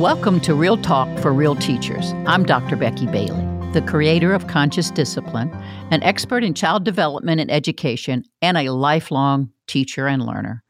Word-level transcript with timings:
Welcome 0.00 0.40
to 0.40 0.54
Real 0.54 0.78
Talk 0.78 1.18
for 1.18 1.30
Real 1.30 1.54
Teachers. 1.54 2.14
I'm 2.26 2.46
Dr. 2.46 2.74
Becky 2.74 3.06
Bailey, 3.06 3.44
the 3.74 3.82
creator 3.82 4.32
of 4.32 4.46
Conscious 4.46 4.90
Discipline, 4.90 5.50
an 5.90 6.02
expert 6.02 6.42
in 6.42 6.54
child 6.54 6.84
development 6.84 7.38
and 7.38 7.50
education, 7.50 8.24
and 8.40 8.56
a 8.56 8.70
lifelong 8.70 9.52
teacher 9.66 10.08
and 10.08 10.24
learner. 10.24 10.64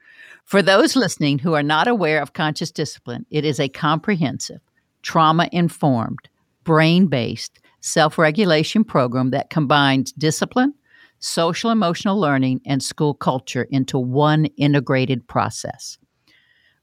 For 0.46 0.62
those 0.62 0.96
listening 0.96 1.38
who 1.38 1.52
are 1.54 1.62
not 1.62 1.86
aware 1.86 2.20
of 2.20 2.32
Conscious 2.32 2.72
Discipline, 2.72 3.24
it 3.30 3.44
is 3.44 3.60
a 3.60 3.68
comprehensive, 3.68 4.62
trauma 5.02 5.48
informed, 5.52 6.28
brain 6.64 7.06
based 7.06 7.60
self 7.78 8.18
regulation 8.18 8.82
program 8.82 9.30
that 9.30 9.48
combines 9.48 10.10
discipline, 10.10 10.74
social 11.20 11.70
emotional 11.70 12.18
learning, 12.18 12.62
and 12.66 12.82
school 12.82 13.14
culture 13.14 13.68
into 13.70 13.96
one 13.96 14.46
integrated 14.56 15.28
process. 15.28 15.98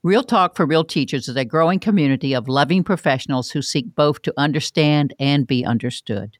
Real 0.04 0.22
Talk 0.22 0.54
for 0.54 0.64
Real 0.64 0.84
Teachers 0.84 1.26
is 1.26 1.34
a 1.34 1.44
growing 1.44 1.80
community 1.80 2.32
of 2.32 2.46
loving 2.46 2.84
professionals 2.84 3.50
who 3.50 3.60
seek 3.60 3.96
both 3.96 4.22
to 4.22 4.34
understand 4.36 5.12
and 5.18 5.44
be 5.44 5.64
understood. 5.64 6.36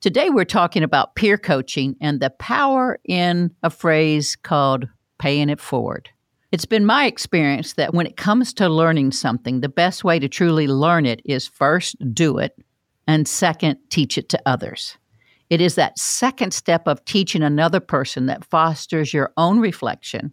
Today, 0.00 0.30
we're 0.30 0.46
talking 0.46 0.82
about 0.82 1.14
peer 1.14 1.36
coaching 1.36 1.94
and 2.00 2.20
the 2.20 2.30
power 2.30 2.98
in 3.04 3.54
a 3.62 3.68
phrase 3.68 4.34
called 4.34 4.88
paying 5.18 5.50
it 5.50 5.60
forward. 5.60 6.08
It's 6.52 6.64
been 6.64 6.86
my 6.86 7.04
experience 7.04 7.74
that 7.74 7.92
when 7.92 8.06
it 8.06 8.16
comes 8.16 8.54
to 8.54 8.66
learning 8.70 9.12
something, 9.12 9.60
the 9.60 9.68
best 9.68 10.02
way 10.02 10.18
to 10.18 10.26
truly 10.26 10.66
learn 10.66 11.04
it 11.04 11.20
is 11.26 11.46
first 11.46 11.96
do 12.14 12.38
it, 12.38 12.56
and 13.06 13.28
second, 13.28 13.78
teach 13.90 14.16
it 14.16 14.30
to 14.30 14.40
others. 14.46 14.96
It 15.50 15.60
is 15.60 15.74
that 15.74 15.98
second 15.98 16.54
step 16.54 16.88
of 16.88 17.04
teaching 17.04 17.42
another 17.42 17.80
person 17.80 18.24
that 18.26 18.46
fosters 18.46 19.12
your 19.12 19.34
own 19.36 19.60
reflection, 19.60 20.32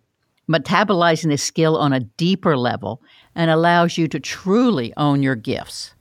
metabolizing 0.50 1.30
the 1.30 1.38
skill 1.38 1.78
on 1.78 1.94
a 1.94 2.00
deeper 2.00 2.58
level, 2.58 3.02
and 3.36 3.52
allows 3.52 3.98
you 3.98 4.08
to 4.08 4.20
truly 4.20 4.94
own 4.98 5.22
your 5.22 5.36
gifts. 5.36 5.94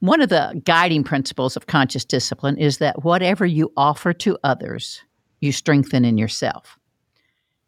One 0.00 0.20
of 0.20 0.28
the 0.28 0.60
guiding 0.64 1.04
principles 1.04 1.56
of 1.56 1.66
conscious 1.66 2.04
discipline 2.04 2.58
is 2.58 2.78
that 2.78 3.04
whatever 3.04 3.46
you 3.46 3.72
offer 3.76 4.12
to 4.12 4.38
others, 4.44 5.02
you 5.40 5.52
strengthen 5.52 6.04
in 6.04 6.18
yourself. 6.18 6.78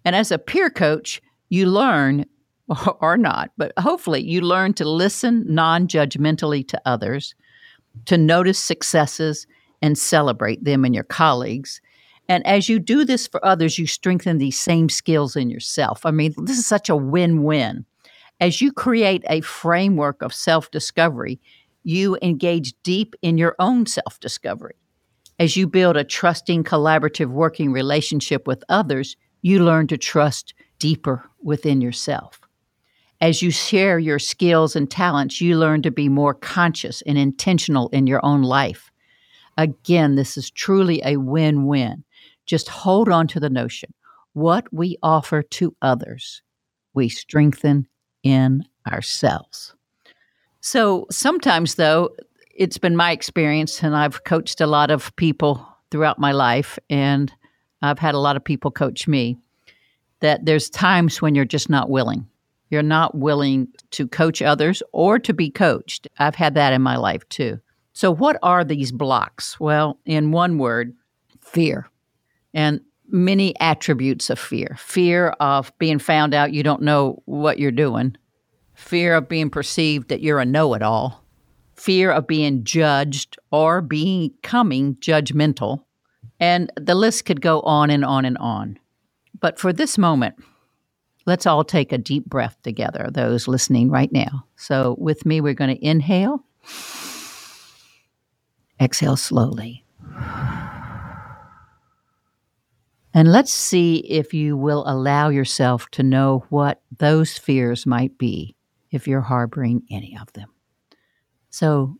And 0.04 0.14
as 0.14 0.30
a 0.30 0.38
peer 0.38 0.70
coach, 0.70 1.22
you 1.48 1.66
learn, 1.66 2.26
or 3.00 3.16
not, 3.16 3.50
but 3.56 3.72
hopefully 3.78 4.22
you 4.22 4.40
learn 4.40 4.74
to 4.74 4.88
listen 4.88 5.44
non 5.48 5.88
judgmentally 5.88 6.66
to 6.68 6.80
others, 6.84 7.34
to 8.04 8.18
notice 8.18 8.58
successes 8.58 9.46
and 9.80 9.96
celebrate 9.96 10.64
them 10.64 10.84
and 10.84 10.94
your 10.94 11.04
colleagues. 11.04 11.80
And 12.28 12.46
as 12.46 12.68
you 12.68 12.78
do 12.78 13.04
this 13.04 13.26
for 13.26 13.44
others, 13.44 13.78
you 13.78 13.86
strengthen 13.86 14.38
these 14.38 14.60
same 14.60 14.88
skills 14.88 15.34
in 15.34 15.48
yourself. 15.48 16.04
I 16.04 16.10
mean, 16.10 16.34
this 16.42 16.58
is 16.58 16.66
such 16.66 16.88
a 16.88 16.96
win 16.96 17.42
win. 17.42 17.86
As 18.40 18.60
you 18.60 18.70
create 18.70 19.24
a 19.28 19.40
framework 19.40 20.22
of 20.22 20.34
self 20.34 20.70
discovery, 20.70 21.40
you 21.82 22.18
engage 22.20 22.74
deep 22.82 23.14
in 23.22 23.38
your 23.38 23.56
own 23.58 23.86
self 23.86 24.20
discovery. 24.20 24.76
As 25.38 25.56
you 25.56 25.66
build 25.66 25.96
a 25.96 26.04
trusting, 26.04 26.64
collaborative 26.64 27.30
working 27.30 27.72
relationship 27.72 28.46
with 28.46 28.62
others, 28.68 29.16
you 29.40 29.64
learn 29.64 29.86
to 29.86 29.96
trust 29.96 30.52
deeper 30.78 31.24
within 31.42 31.80
yourself. 31.80 32.40
As 33.20 33.42
you 33.42 33.50
share 33.50 33.98
your 33.98 34.18
skills 34.18 34.76
and 34.76 34.90
talents, 34.90 35.40
you 35.40 35.58
learn 35.58 35.82
to 35.82 35.90
be 35.90 36.08
more 36.08 36.34
conscious 36.34 37.02
and 37.02 37.16
intentional 37.16 37.88
in 37.88 38.06
your 38.06 38.24
own 38.24 38.42
life. 38.42 38.92
Again, 39.56 40.14
this 40.14 40.36
is 40.36 40.50
truly 40.50 41.02
a 41.04 41.16
win 41.16 41.66
win. 41.66 42.04
Just 42.48 42.68
hold 42.68 43.08
on 43.08 43.28
to 43.28 43.38
the 43.38 43.50
notion 43.50 43.94
what 44.32 44.72
we 44.72 44.96
offer 45.02 45.42
to 45.42 45.74
others, 45.82 46.42
we 46.94 47.08
strengthen 47.08 47.86
in 48.22 48.64
ourselves. 48.86 49.74
So 50.60 51.06
sometimes, 51.10 51.74
though, 51.74 52.10
it's 52.54 52.78
been 52.78 52.96
my 52.96 53.10
experience, 53.12 53.82
and 53.82 53.96
I've 53.96 54.24
coached 54.24 54.60
a 54.60 54.66
lot 54.66 54.90
of 54.90 55.14
people 55.16 55.66
throughout 55.90 56.18
my 56.18 56.32
life, 56.32 56.78
and 56.88 57.32
I've 57.82 57.98
had 57.98 58.14
a 58.14 58.18
lot 58.20 58.36
of 58.36 58.44
people 58.44 58.70
coach 58.70 59.08
me, 59.08 59.38
that 60.20 60.44
there's 60.44 60.70
times 60.70 61.22
when 61.22 61.34
you're 61.34 61.44
just 61.44 61.70
not 61.70 61.90
willing. 61.90 62.26
You're 62.70 62.82
not 62.82 63.16
willing 63.16 63.68
to 63.92 64.06
coach 64.06 64.42
others 64.42 64.82
or 64.92 65.18
to 65.20 65.32
be 65.32 65.50
coached. 65.50 66.06
I've 66.18 66.34
had 66.34 66.54
that 66.54 66.72
in 66.72 66.82
my 66.82 66.96
life 66.96 67.28
too. 67.28 67.60
So, 67.92 68.12
what 68.12 68.36
are 68.42 68.62
these 68.62 68.92
blocks? 68.92 69.58
Well, 69.58 69.98
in 70.04 70.32
one 70.32 70.58
word, 70.58 70.94
fear. 71.40 71.88
And 72.58 72.80
many 73.06 73.54
attributes 73.60 74.30
of 74.30 74.38
fear 74.38 74.76
fear 74.80 75.28
of 75.38 75.72
being 75.78 76.00
found 76.00 76.34
out 76.34 76.52
you 76.52 76.64
don't 76.64 76.82
know 76.82 77.22
what 77.24 77.60
you're 77.60 77.70
doing, 77.70 78.16
fear 78.74 79.14
of 79.14 79.28
being 79.28 79.48
perceived 79.48 80.08
that 80.08 80.22
you're 80.22 80.40
a 80.40 80.44
know 80.44 80.74
it 80.74 80.82
all, 80.82 81.24
fear 81.76 82.10
of 82.10 82.26
being 82.26 82.64
judged 82.64 83.38
or 83.52 83.80
becoming 83.80 84.96
judgmental. 84.96 85.84
And 86.40 86.72
the 86.76 86.96
list 86.96 87.26
could 87.26 87.40
go 87.40 87.60
on 87.60 87.90
and 87.90 88.04
on 88.04 88.24
and 88.24 88.36
on. 88.38 88.76
But 89.38 89.60
for 89.60 89.72
this 89.72 89.96
moment, 89.96 90.34
let's 91.26 91.46
all 91.46 91.62
take 91.62 91.92
a 91.92 91.98
deep 91.98 92.26
breath 92.26 92.56
together, 92.64 93.08
those 93.12 93.46
listening 93.46 93.88
right 93.88 94.10
now. 94.10 94.46
So, 94.56 94.96
with 94.98 95.24
me, 95.24 95.40
we're 95.40 95.54
going 95.54 95.76
to 95.76 95.86
inhale 95.86 96.44
Exhale 98.80 99.16
slowly. 99.16 99.84
And 103.14 103.32
let's 103.32 103.52
see 103.52 103.96
if 103.98 104.34
you 104.34 104.56
will 104.56 104.84
allow 104.86 105.28
yourself 105.28 105.88
to 105.92 106.02
know 106.02 106.44
what 106.50 106.82
those 106.98 107.38
fears 107.38 107.86
might 107.86 108.18
be 108.18 108.54
if 108.90 109.08
you're 109.08 109.22
harboring 109.22 109.82
any 109.90 110.16
of 110.20 110.32
them. 110.34 110.50
So, 111.50 111.96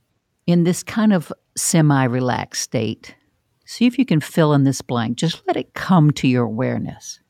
in 0.47 0.65
this 0.65 0.83
kind 0.83 1.13
of 1.13 1.33
semi 1.57 2.05
relaxed 2.05 2.63
state, 2.63 3.15
see 3.65 3.87
if 3.87 3.99
you 3.99 4.05
can 4.05 4.21
fill 4.21 4.55
in 4.55 4.65
this 4.65 4.81
blank. 4.81 5.17
Just 5.17 5.43
let 5.47 5.57
it 5.57 5.75
come 5.75 6.11
to 6.13 6.29
your 6.29 6.45
awareness. 6.45 7.21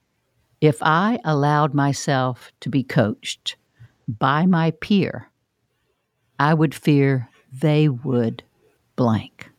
If 0.61 0.79
I 0.83 1.19
allowed 1.25 1.75
myself 1.75 2.51
to 2.61 2.69
be 2.69 2.83
coached 2.83 3.57
by 4.09 4.47
my 4.47 4.73
peer, 4.73 5.31
I 6.39 6.55
would 6.55 6.75
fear 6.75 7.29
they 7.53 7.89
would 7.89 8.43
blank. 8.97 9.51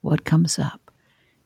What 0.00 0.24
comes 0.24 0.58
up? 0.58 0.81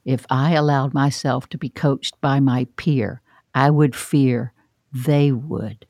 If 0.06 0.24
I 0.30 0.52
allowed 0.52 0.94
myself 0.94 1.48
to 1.48 1.58
be 1.58 1.68
coached 1.68 2.20
by 2.20 2.38
my 2.38 2.68
peer, 2.76 3.20
I 3.52 3.70
would 3.70 3.96
fear 3.96 4.52
they 4.92 5.32
would. 5.32 5.84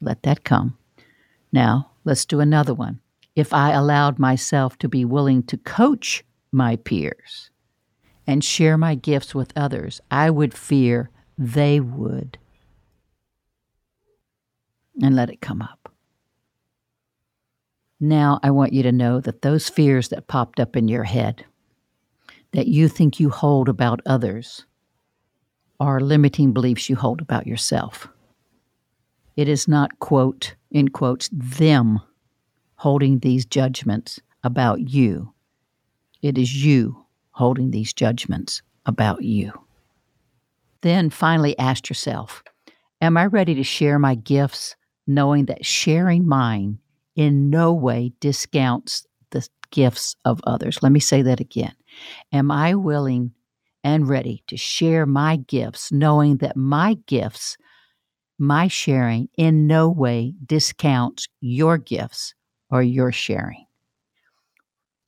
Let 0.00 0.22
that 0.22 0.44
come. 0.44 0.78
Now, 1.50 1.90
let's 2.04 2.24
do 2.24 2.38
another 2.38 2.72
one. 2.72 3.00
If 3.34 3.52
I 3.52 3.72
allowed 3.72 4.20
myself 4.20 4.78
to 4.78 4.88
be 4.88 5.04
willing 5.04 5.42
to 5.42 5.56
coach 5.56 6.24
my 6.52 6.76
peers 6.76 7.50
and 8.28 8.44
share 8.44 8.78
my 8.78 8.94
gifts 8.94 9.34
with 9.34 9.52
others, 9.56 10.00
I 10.08 10.30
would 10.30 10.54
fear 10.54 11.10
they 11.36 11.80
would. 11.80 12.38
And 15.02 15.16
let 15.16 15.30
it 15.30 15.40
come 15.40 15.60
up. 15.60 15.92
Now, 17.98 18.38
I 18.44 18.52
want 18.52 18.72
you 18.72 18.84
to 18.84 18.92
know 18.92 19.20
that 19.20 19.42
those 19.42 19.68
fears 19.68 20.10
that 20.10 20.28
popped 20.28 20.60
up 20.60 20.76
in 20.76 20.86
your 20.86 21.04
head, 21.04 21.44
that 22.56 22.68
you 22.68 22.88
think 22.88 23.20
you 23.20 23.28
hold 23.28 23.68
about 23.68 24.00
others, 24.06 24.64
are 25.78 26.00
limiting 26.00 26.54
beliefs 26.54 26.88
you 26.88 26.96
hold 26.96 27.20
about 27.20 27.46
yourself. 27.46 28.08
It 29.36 29.46
is 29.46 29.68
not, 29.68 29.98
quote, 29.98 30.54
in 30.70 30.88
quotes, 30.88 31.28
them 31.30 32.00
holding 32.76 33.18
these 33.18 33.44
judgments 33.44 34.20
about 34.42 34.80
you. 34.80 35.34
It 36.22 36.38
is 36.38 36.64
you 36.64 37.04
holding 37.32 37.72
these 37.72 37.92
judgments 37.92 38.62
about 38.86 39.22
you. 39.22 39.52
Then 40.80 41.10
finally 41.10 41.58
ask 41.58 41.90
yourself 41.90 42.42
Am 43.02 43.18
I 43.18 43.26
ready 43.26 43.54
to 43.54 43.64
share 43.64 43.98
my 43.98 44.14
gifts, 44.14 44.76
knowing 45.06 45.44
that 45.44 45.66
sharing 45.66 46.26
mine 46.26 46.78
in 47.16 47.50
no 47.50 47.74
way 47.74 48.14
discounts 48.18 49.06
the 49.28 49.46
gifts 49.70 50.16
of 50.24 50.40
others. 50.44 50.82
Let 50.82 50.92
me 50.92 51.00
say 51.00 51.20
that 51.20 51.40
again. 51.40 51.75
Am 52.32 52.50
I 52.50 52.74
willing 52.74 53.32
and 53.84 54.08
ready 54.08 54.42
to 54.48 54.56
share 54.56 55.06
my 55.06 55.36
gifts, 55.36 55.92
knowing 55.92 56.38
that 56.38 56.56
my 56.56 56.94
gifts, 57.06 57.56
my 58.38 58.68
sharing, 58.68 59.28
in 59.36 59.66
no 59.66 59.88
way 59.88 60.34
discounts 60.44 61.28
your 61.40 61.78
gifts 61.78 62.34
or 62.70 62.82
your 62.82 63.12
sharing? 63.12 63.66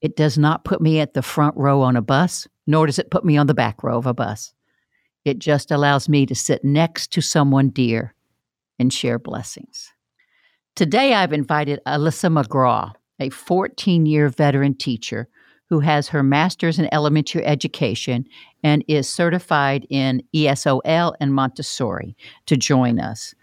It 0.01 0.17
does 0.17 0.39
not 0.39 0.65
put 0.65 0.81
me 0.81 1.01
at 1.01 1.15
the 1.15 1.23
front 1.23 1.57
row 1.57 1.83
on 1.83 1.97
a 1.97 2.03
bus, 2.03 2.47
nor 2.67 2.87
does 2.87 2.99
it 2.99 3.11
put 3.11 3.25
me 3.25 3.37
on 3.37 3.49
the 3.49 3.55
back 3.55 3.83
row 3.83 3.99
of 3.99 4.07
a 4.07 4.15
bus. 4.15 4.53
It 5.25 5.41
just 5.41 5.71
allows 5.71 6.09
me 6.09 6.25
to 6.27 6.35
sit 6.35 6.65
next 6.65 7.13
to 7.13 7.21
someone 7.21 7.71
dear 7.71 8.15
and 8.79 8.93
share 8.93 9.19
blessings. 9.19 9.93
Today, 10.77 11.15
I've 11.15 11.33
invited 11.33 11.81
Alyssa 11.87 12.33
McGraw, 12.33 12.93
a 13.19 13.31
14 13.31 14.07
year 14.07 14.29
veteran 14.29 14.75
teacher 14.75 15.29
who 15.69 15.81
has 15.81 16.09
her 16.09 16.23
master's 16.23 16.79
in 16.79 16.93
elementary 16.93 17.45
education 17.45 18.27
and 18.63 18.85
is 18.89 19.09
certified 19.09 19.87
in 19.91 20.23
ESOL 20.35 21.15
and 21.21 21.35
Montessori, 21.35 22.17
to 22.47 22.57
join 22.57 22.99
us. 22.99 23.35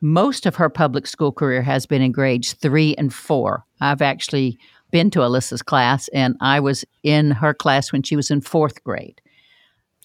most 0.00 0.46
of 0.46 0.56
her 0.56 0.68
public 0.68 1.06
school 1.06 1.32
career 1.32 1.62
has 1.62 1.86
been 1.86 2.02
in 2.02 2.12
grades 2.12 2.52
three 2.52 2.94
and 2.96 3.12
four. 3.12 3.64
I've 3.80 4.02
actually 4.02 4.58
been 4.90 5.10
to 5.10 5.20
Alyssa's 5.20 5.62
class, 5.62 6.08
and 6.08 6.36
I 6.40 6.60
was 6.60 6.84
in 7.02 7.30
her 7.32 7.54
class 7.54 7.92
when 7.92 8.02
she 8.02 8.14
was 8.16 8.30
in 8.30 8.40
fourth 8.40 8.82
grade. 8.84 9.20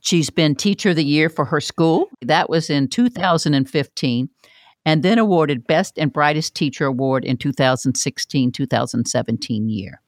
She's 0.02 0.30
been 0.30 0.56
Teacher 0.56 0.90
of 0.90 0.96
the 0.96 1.06
Year 1.06 1.30
for 1.30 1.46
her 1.46 1.62
school. 1.62 2.10
That 2.22 2.50
was 2.50 2.70
in 2.70 2.88
2015, 2.88 4.30
and 4.86 5.04
then 5.04 5.20
awarded 5.20 5.68
Best 5.68 6.00
and 6.00 6.12
Brightest 6.12 6.56
Teacher 6.56 6.86
Award 6.86 7.24
in 7.24 7.38
2016 7.38 8.52
2017 8.52 9.70
year. 9.70 10.02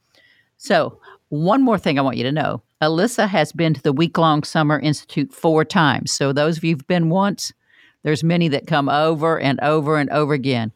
So, 0.57 0.99
one 1.33 1.63
more 1.63 1.79
thing 1.79 1.97
I 1.97 2.03
want 2.03 2.17
you 2.17 2.23
to 2.25 2.31
know 2.31 2.61
Alyssa 2.79 3.27
has 3.27 3.51
been 3.51 3.73
to 3.73 3.81
the 3.81 3.91
week 3.91 4.19
long 4.19 4.43
Summer 4.43 4.79
Institute 4.79 5.33
four 5.33 5.65
times. 5.65 6.11
So, 6.11 6.31
those 6.31 6.57
of 6.57 6.63
you 6.63 6.75
who've 6.75 6.87
been 6.87 7.09
once, 7.09 7.51
there's 8.03 8.23
many 8.23 8.49
that 8.49 8.67
come 8.67 8.87
over 8.87 9.39
and 9.39 9.59
over 9.61 9.97
and 9.97 10.11
over 10.11 10.33
again. 10.33 10.71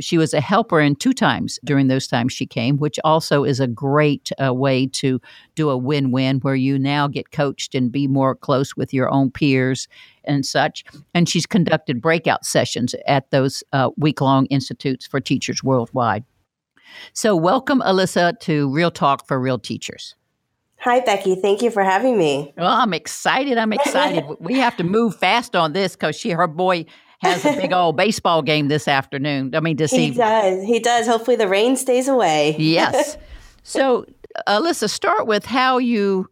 She 0.00 0.18
was 0.18 0.34
a 0.34 0.40
helper 0.40 0.80
in 0.80 0.96
two 0.96 1.12
times 1.12 1.60
during 1.64 1.86
those 1.86 2.08
times 2.08 2.32
she 2.32 2.44
came, 2.46 2.78
which 2.78 2.98
also 3.04 3.44
is 3.44 3.60
a 3.60 3.68
great 3.68 4.30
uh, 4.42 4.52
way 4.52 4.86
to 4.86 5.20
do 5.54 5.70
a 5.70 5.76
win 5.76 6.10
win 6.10 6.38
where 6.40 6.56
you 6.56 6.76
now 6.76 7.06
get 7.06 7.30
coached 7.30 7.76
and 7.76 7.92
be 7.92 8.08
more 8.08 8.34
close 8.34 8.76
with 8.76 8.92
your 8.92 9.10
own 9.10 9.30
peers 9.30 9.86
and 10.24 10.44
such. 10.44 10.84
And 11.14 11.28
she's 11.28 11.46
conducted 11.46 12.00
breakout 12.00 12.44
sessions 12.44 12.96
at 13.06 13.30
those 13.30 13.62
uh, 13.72 13.90
week 13.96 14.20
long 14.20 14.46
institutes 14.46 15.06
for 15.06 15.20
teachers 15.20 15.62
worldwide. 15.62 16.24
So, 17.12 17.36
welcome, 17.36 17.80
Alyssa, 17.80 18.38
to 18.40 18.70
Real 18.72 18.90
Talk 18.90 19.26
for 19.26 19.40
Real 19.40 19.58
Teachers. 19.58 20.14
Hi, 20.80 21.00
Becky. 21.00 21.34
Thank 21.34 21.60
you 21.60 21.70
for 21.70 21.84
having 21.84 22.16
me. 22.16 22.54
Well, 22.56 22.72
I'm 22.72 22.94
excited. 22.94 23.58
I'm 23.58 23.72
excited. 23.72 24.24
we 24.40 24.54
have 24.54 24.76
to 24.78 24.84
move 24.84 25.14
fast 25.14 25.54
on 25.54 25.74
this 25.74 25.94
because 25.94 26.16
she, 26.16 26.30
her 26.30 26.46
boy, 26.46 26.86
has 27.20 27.44
a 27.44 27.52
big 27.52 27.72
old 27.72 27.96
baseball 27.98 28.40
game 28.40 28.68
this 28.68 28.88
afternoon. 28.88 29.54
I 29.54 29.60
mean, 29.60 29.76
this 29.76 29.90
he 29.90 30.06
evening. 30.06 30.18
does. 30.18 30.64
He 30.64 30.78
does. 30.80 31.06
Hopefully, 31.06 31.36
the 31.36 31.48
rain 31.48 31.76
stays 31.76 32.08
away. 32.08 32.56
yes. 32.58 33.16
So, 33.62 34.06
Alyssa, 34.48 34.88
start 34.88 35.26
with 35.26 35.44
how 35.44 35.76
you 35.76 36.30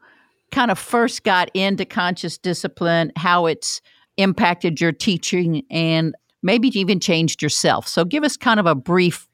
kind 0.50 0.70
of 0.70 0.78
first 0.78 1.24
got 1.24 1.50
into 1.52 1.84
conscious 1.84 2.38
discipline, 2.38 3.12
how 3.16 3.44
it's 3.44 3.82
impacted 4.16 4.80
your 4.80 4.92
teaching, 4.92 5.62
and 5.70 6.14
maybe 6.42 6.68
even 6.68 7.00
changed 7.00 7.42
yourself. 7.42 7.86
So, 7.86 8.06
give 8.06 8.24
us 8.24 8.38
kind 8.38 8.58
of 8.58 8.64
a 8.64 8.74
brief 8.74 9.28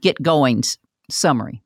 get 0.00 0.22
going 0.22 0.62
summary. 1.10 1.62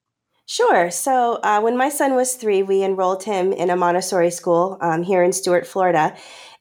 Sure. 0.46 0.90
So 0.90 1.40
uh, 1.43 1.61
when 1.61 1.76
my 1.76 1.88
son 1.88 2.14
was 2.14 2.34
three, 2.34 2.62
we 2.62 2.84
enrolled 2.84 3.25
him 3.25 3.52
in 3.52 3.70
a 3.70 3.76
Montessori 3.76 4.31
school 4.31 4.76
um, 4.82 5.02
here 5.02 5.22
in 5.22 5.32
Stuart, 5.32 5.66
Florida. 5.66 6.14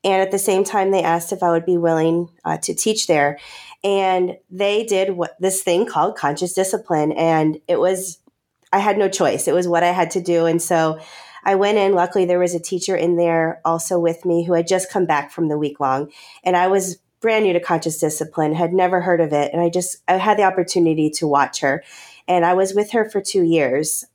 And 0.05 0.21
at 0.21 0.31
the 0.31 0.39
same 0.39 0.63
time, 0.63 0.91
they 0.91 1.03
asked 1.03 1.33
if 1.33 1.43
I 1.43 1.51
would 1.51 1.65
be 1.65 1.77
willing 1.77 2.29
uh, 2.45 2.57
to 2.59 2.73
teach 2.73 3.07
there. 3.07 3.39
And 3.83 4.37
they 4.49 4.85
did 4.85 5.11
what 5.11 5.35
this 5.39 5.63
thing 5.63 5.85
called 5.85 6.15
conscious 6.15 6.53
discipline. 6.53 7.11
And 7.11 7.59
it 7.67 7.79
was, 7.79 8.19
I 8.71 8.79
had 8.79 8.97
no 8.97 9.09
choice. 9.09 9.47
It 9.47 9.53
was 9.53 9.67
what 9.67 9.83
I 9.83 9.91
had 9.91 10.11
to 10.11 10.21
do. 10.21 10.45
And 10.45 10.61
so 10.61 10.99
I 11.43 11.55
went 11.55 11.77
in. 11.77 11.93
Luckily, 11.93 12.23
there 12.23 12.39
was 12.39 12.55
a 12.55 12.59
teacher 12.59 12.95
in 12.95 13.17
there 13.17 13.61
also 13.65 13.99
with 13.99 14.23
me 14.23 14.45
who 14.45 14.53
had 14.53 14.67
just 14.67 14.89
come 14.89 15.05
back 15.05 15.29
from 15.29 15.49
the 15.49 15.57
week 15.57 15.81
long. 15.81 16.09
And 16.45 16.55
I 16.55 16.67
was 16.67 16.99
brand 17.23 17.45
new 17.45 17.53
to 17.53 17.59
conscious 17.59 17.99
discipline, 17.99 18.53
had 18.53 18.73
never 18.73 19.01
heard 19.01 19.21
of 19.21 19.33
it. 19.33 19.51
And 19.51 19.61
I 19.61 19.69
just, 19.69 19.97
I 20.07 20.17
had 20.17 20.37
the 20.37 20.43
opportunity 20.43 21.09
to 21.11 21.25
watch 21.25 21.61
her. 21.61 21.83
And 22.27 22.45
I 22.45 22.53
was 22.53 22.75
with 22.75 22.91
her 22.91 23.09
for 23.09 23.21
two 23.21 23.43
years. 23.43 24.05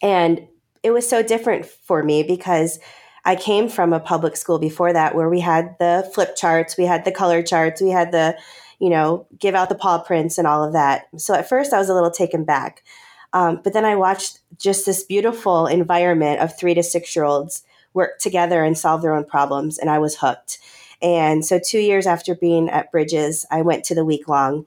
And 0.00 0.46
it 0.84 0.92
was 0.92 1.08
so 1.08 1.22
different 1.22 1.66
for 1.66 2.04
me 2.04 2.22
because 2.22 2.78
I 3.24 3.34
came 3.34 3.68
from 3.68 3.92
a 3.92 3.98
public 3.98 4.36
school 4.36 4.58
before 4.58 4.92
that 4.92 5.14
where 5.14 5.28
we 5.28 5.40
had 5.40 5.76
the 5.78 6.08
flip 6.14 6.36
charts, 6.36 6.76
we 6.76 6.84
had 6.84 7.04
the 7.04 7.10
color 7.10 7.42
charts, 7.42 7.80
we 7.80 7.90
had 7.90 8.12
the, 8.12 8.38
you 8.78 8.90
know, 8.90 9.26
give 9.38 9.54
out 9.54 9.70
the 9.70 9.74
paw 9.74 9.98
prints 9.98 10.38
and 10.38 10.46
all 10.46 10.62
of 10.62 10.74
that. 10.74 11.08
So 11.16 11.34
at 11.34 11.48
first 11.48 11.72
I 11.72 11.78
was 11.78 11.88
a 11.88 11.94
little 11.94 12.10
taken 12.10 12.44
back. 12.44 12.84
Um, 13.32 13.60
but 13.64 13.72
then 13.72 13.84
I 13.84 13.96
watched 13.96 14.40
just 14.58 14.86
this 14.86 15.02
beautiful 15.02 15.66
environment 15.66 16.40
of 16.40 16.56
three 16.56 16.74
to 16.74 16.82
six 16.82 17.16
year 17.16 17.24
olds 17.24 17.64
work 17.94 18.18
together 18.18 18.62
and 18.62 18.76
solve 18.76 19.02
their 19.02 19.14
own 19.14 19.24
problems, 19.24 19.78
and 19.78 19.90
I 19.90 19.98
was 19.98 20.16
hooked. 20.16 20.58
And 21.00 21.44
so, 21.44 21.58
two 21.58 21.78
years 21.78 22.06
after 22.06 22.34
being 22.34 22.68
at 22.68 22.90
Bridges, 22.90 23.46
I 23.50 23.62
went 23.62 23.84
to 23.84 23.94
the 23.94 24.04
week 24.04 24.28
long 24.28 24.66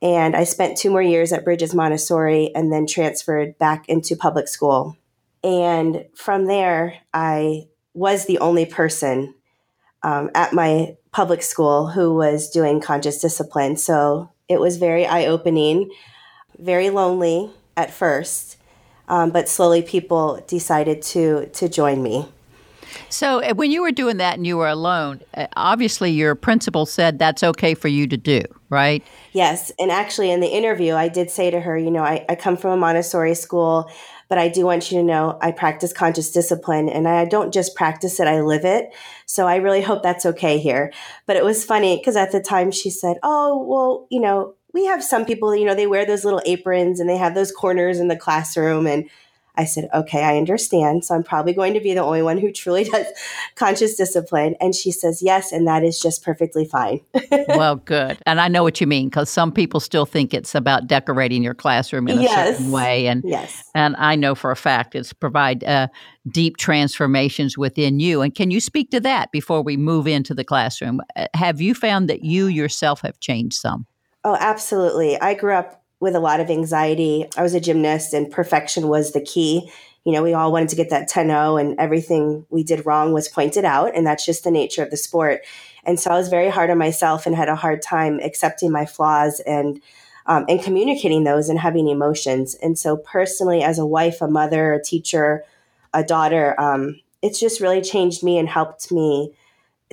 and 0.00 0.36
I 0.36 0.44
spent 0.44 0.78
two 0.78 0.90
more 0.90 1.02
years 1.02 1.32
at 1.32 1.44
Bridges 1.44 1.74
Montessori 1.74 2.52
and 2.54 2.72
then 2.72 2.86
transferred 2.86 3.58
back 3.58 3.88
into 3.88 4.16
public 4.16 4.48
school. 4.48 4.96
And 5.42 6.06
from 6.14 6.46
there, 6.46 6.98
I 7.12 7.68
was 7.94 8.26
the 8.26 8.38
only 8.38 8.64
person 8.64 9.34
um, 10.02 10.30
at 10.34 10.52
my 10.52 10.96
public 11.10 11.42
school 11.42 11.88
who 11.88 12.14
was 12.14 12.50
doing 12.50 12.80
conscious 12.80 13.20
discipline. 13.20 13.76
So 13.76 14.30
it 14.48 14.60
was 14.60 14.76
very 14.76 15.04
eye 15.04 15.26
opening, 15.26 15.90
very 16.58 16.90
lonely 16.90 17.50
at 17.76 17.90
first, 17.92 18.56
um, 19.08 19.30
but 19.30 19.48
slowly 19.48 19.82
people 19.82 20.44
decided 20.46 21.02
to 21.02 21.46
to 21.54 21.68
join 21.68 22.02
me. 22.02 22.28
So 23.08 23.42
uh, 23.42 23.54
when 23.54 23.70
you 23.70 23.82
were 23.82 23.92
doing 23.92 24.16
that 24.18 24.36
and 24.36 24.46
you 24.46 24.56
were 24.56 24.68
alone, 24.68 25.20
uh, 25.34 25.46
obviously 25.56 26.10
your 26.10 26.34
principal 26.34 26.86
said 26.86 27.18
that's 27.18 27.42
okay 27.42 27.74
for 27.74 27.88
you 27.88 28.06
to 28.06 28.16
do, 28.16 28.42
right? 28.68 29.04
Yes. 29.32 29.72
And 29.78 29.90
actually, 29.90 30.30
in 30.30 30.40
the 30.40 30.48
interview, 30.48 30.94
I 30.94 31.08
did 31.08 31.30
say 31.30 31.50
to 31.50 31.60
her, 31.60 31.76
you 31.76 31.90
know, 31.90 32.02
I, 32.02 32.24
I 32.28 32.34
come 32.34 32.56
from 32.56 32.72
a 32.72 32.76
Montessori 32.76 33.34
school, 33.34 33.90
but 34.28 34.38
I 34.38 34.48
do 34.48 34.64
want 34.64 34.90
you 34.90 34.98
to 34.98 35.04
know 35.04 35.38
I 35.40 35.52
practice 35.52 35.92
conscious 35.92 36.30
discipline 36.30 36.88
and 36.88 37.08
I 37.08 37.24
don't 37.24 37.52
just 37.52 37.74
practice 37.74 38.20
it, 38.20 38.28
I 38.28 38.40
live 38.40 38.64
it. 38.64 38.94
So 39.26 39.46
I 39.46 39.56
really 39.56 39.80
hope 39.80 40.02
that's 40.02 40.26
okay 40.26 40.58
here. 40.58 40.92
But 41.26 41.36
it 41.36 41.44
was 41.44 41.64
funny 41.64 41.96
because 41.96 42.16
at 42.16 42.32
the 42.32 42.40
time 42.40 42.70
she 42.70 42.90
said, 42.90 43.16
oh, 43.22 43.64
well, 43.66 44.06
you 44.10 44.20
know, 44.20 44.54
we 44.74 44.84
have 44.84 45.02
some 45.02 45.24
people, 45.24 45.56
you 45.56 45.64
know, 45.64 45.74
they 45.74 45.86
wear 45.86 46.04
those 46.04 46.24
little 46.24 46.42
aprons 46.44 47.00
and 47.00 47.08
they 47.08 47.16
have 47.16 47.34
those 47.34 47.52
corners 47.52 47.98
in 47.98 48.08
the 48.08 48.16
classroom. 48.16 48.86
And 48.86 49.08
I 49.58 49.64
said, 49.64 49.88
okay, 49.92 50.22
I 50.22 50.36
understand. 50.36 51.04
So 51.04 51.16
I'm 51.16 51.24
probably 51.24 51.52
going 51.52 51.74
to 51.74 51.80
be 51.80 51.92
the 51.92 52.00
only 52.00 52.22
one 52.22 52.38
who 52.38 52.52
truly 52.52 52.84
does 52.90 53.06
conscious 53.56 53.96
discipline. 53.96 54.54
And 54.60 54.74
she 54.74 54.92
says, 54.92 55.20
yes. 55.20 55.52
And 55.52 55.66
that 55.66 55.82
is 55.82 55.98
just 55.98 56.22
perfectly 56.22 56.64
fine. 56.64 57.00
well, 57.48 57.76
good. 57.76 58.18
And 58.24 58.40
I 58.40 58.46
know 58.46 58.62
what 58.62 58.80
you 58.80 58.86
mean 58.86 59.08
because 59.08 59.28
some 59.28 59.50
people 59.50 59.80
still 59.80 60.06
think 60.06 60.32
it's 60.32 60.54
about 60.54 60.86
decorating 60.86 61.42
your 61.42 61.54
classroom 61.54 62.06
in 62.08 62.18
a 62.18 62.22
yes. 62.22 62.56
certain 62.56 62.70
way. 62.70 63.08
And, 63.08 63.22
yes. 63.26 63.64
and 63.74 63.96
I 63.96 64.14
know 64.14 64.36
for 64.36 64.52
a 64.52 64.56
fact 64.56 64.94
it's 64.94 65.12
provide 65.12 65.64
uh, 65.64 65.88
deep 66.30 66.56
transformations 66.56 67.58
within 67.58 67.98
you. 67.98 68.22
And 68.22 68.32
can 68.34 68.52
you 68.52 68.60
speak 68.60 68.90
to 68.92 69.00
that 69.00 69.32
before 69.32 69.62
we 69.62 69.76
move 69.76 70.06
into 70.06 70.34
the 70.34 70.44
classroom? 70.44 71.00
Uh, 71.16 71.26
have 71.34 71.60
you 71.60 71.74
found 71.74 72.08
that 72.08 72.22
you 72.22 72.46
yourself 72.46 73.00
have 73.00 73.18
changed 73.18 73.56
some? 73.56 73.86
Oh, 74.22 74.36
absolutely. 74.38 75.20
I 75.20 75.34
grew 75.34 75.54
up 75.54 75.82
with 76.00 76.14
a 76.14 76.20
lot 76.20 76.40
of 76.40 76.50
anxiety. 76.50 77.26
I 77.36 77.42
was 77.42 77.54
a 77.54 77.60
gymnast 77.60 78.14
and 78.14 78.30
perfection 78.30 78.88
was 78.88 79.12
the 79.12 79.20
key. 79.20 79.70
You 80.04 80.12
know, 80.12 80.22
we 80.22 80.32
all 80.32 80.52
wanted 80.52 80.68
to 80.70 80.76
get 80.76 80.90
that 80.90 81.08
10 81.08 81.26
0 81.26 81.56
and 81.56 81.78
everything 81.78 82.46
we 82.50 82.62
did 82.62 82.86
wrong 82.86 83.12
was 83.12 83.28
pointed 83.28 83.64
out. 83.64 83.94
And 83.96 84.06
that's 84.06 84.24
just 84.24 84.44
the 84.44 84.50
nature 84.50 84.82
of 84.82 84.90
the 84.90 84.96
sport. 84.96 85.44
And 85.84 85.98
so 85.98 86.10
I 86.10 86.16
was 86.16 86.28
very 86.28 86.50
hard 86.50 86.70
on 86.70 86.78
myself 86.78 87.26
and 87.26 87.34
had 87.34 87.48
a 87.48 87.56
hard 87.56 87.82
time 87.82 88.20
accepting 88.22 88.70
my 88.70 88.86
flaws 88.86 89.40
and 89.40 89.80
um, 90.26 90.44
and 90.46 90.62
communicating 90.62 91.24
those 91.24 91.48
and 91.48 91.58
having 91.58 91.88
emotions. 91.88 92.54
And 92.54 92.78
so 92.78 92.98
personally, 92.98 93.62
as 93.62 93.78
a 93.78 93.86
wife, 93.86 94.20
a 94.20 94.28
mother, 94.28 94.74
a 94.74 94.82
teacher, 94.82 95.42
a 95.94 96.04
daughter, 96.04 96.54
um, 96.60 97.00
it's 97.22 97.40
just 97.40 97.62
really 97.62 97.80
changed 97.80 98.22
me 98.22 98.38
and 98.38 98.46
helped 98.46 98.92
me 98.92 99.32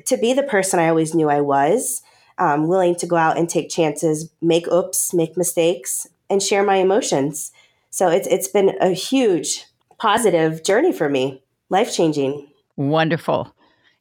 to 0.05 0.17
be 0.17 0.33
the 0.33 0.43
person 0.43 0.79
I 0.79 0.89
always 0.89 1.15
knew 1.15 1.29
I 1.29 1.39
was 1.39 2.01
um, 2.37 2.67
willing 2.67 2.95
to 2.95 3.07
go 3.07 3.15
out 3.15 3.37
and 3.37 3.49
take 3.49 3.69
chances, 3.69 4.29
make 4.41 4.67
oops, 4.67 5.13
make 5.13 5.37
mistakes, 5.37 6.07
and 6.29 6.41
share 6.41 6.63
my 6.63 6.77
emotions. 6.77 7.51
So 7.89 8.09
it's 8.09 8.27
it's 8.27 8.47
been 8.47 8.75
a 8.81 8.89
huge 8.89 9.65
positive 9.97 10.63
journey 10.63 10.91
for 10.91 11.09
me, 11.09 11.41
life 11.69 11.93
changing. 11.93 12.47
Wonderful. 12.75 13.53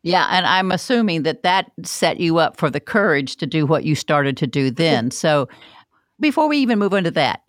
Yeah, 0.03 0.27
and 0.31 0.45
I'm 0.47 0.71
assuming 0.71 1.23
that 1.23 1.43
that 1.45 1.71
set 1.83 2.21
you 2.21 2.39
up 2.39 2.59
for 2.59 2.69
the 2.69 2.81
courage 2.81 3.37
to 3.37 3.47
do 3.47 3.65
what 3.65 3.85
you 3.85 3.95
started 3.95 4.37
to 4.39 4.47
do 4.47 4.71
then. 4.71 5.11
so 5.11 5.49
before 6.21 6.47
we 6.47 6.59
even 6.59 6.79
move 6.79 6.93
into 6.93 7.11
that, 7.13 7.41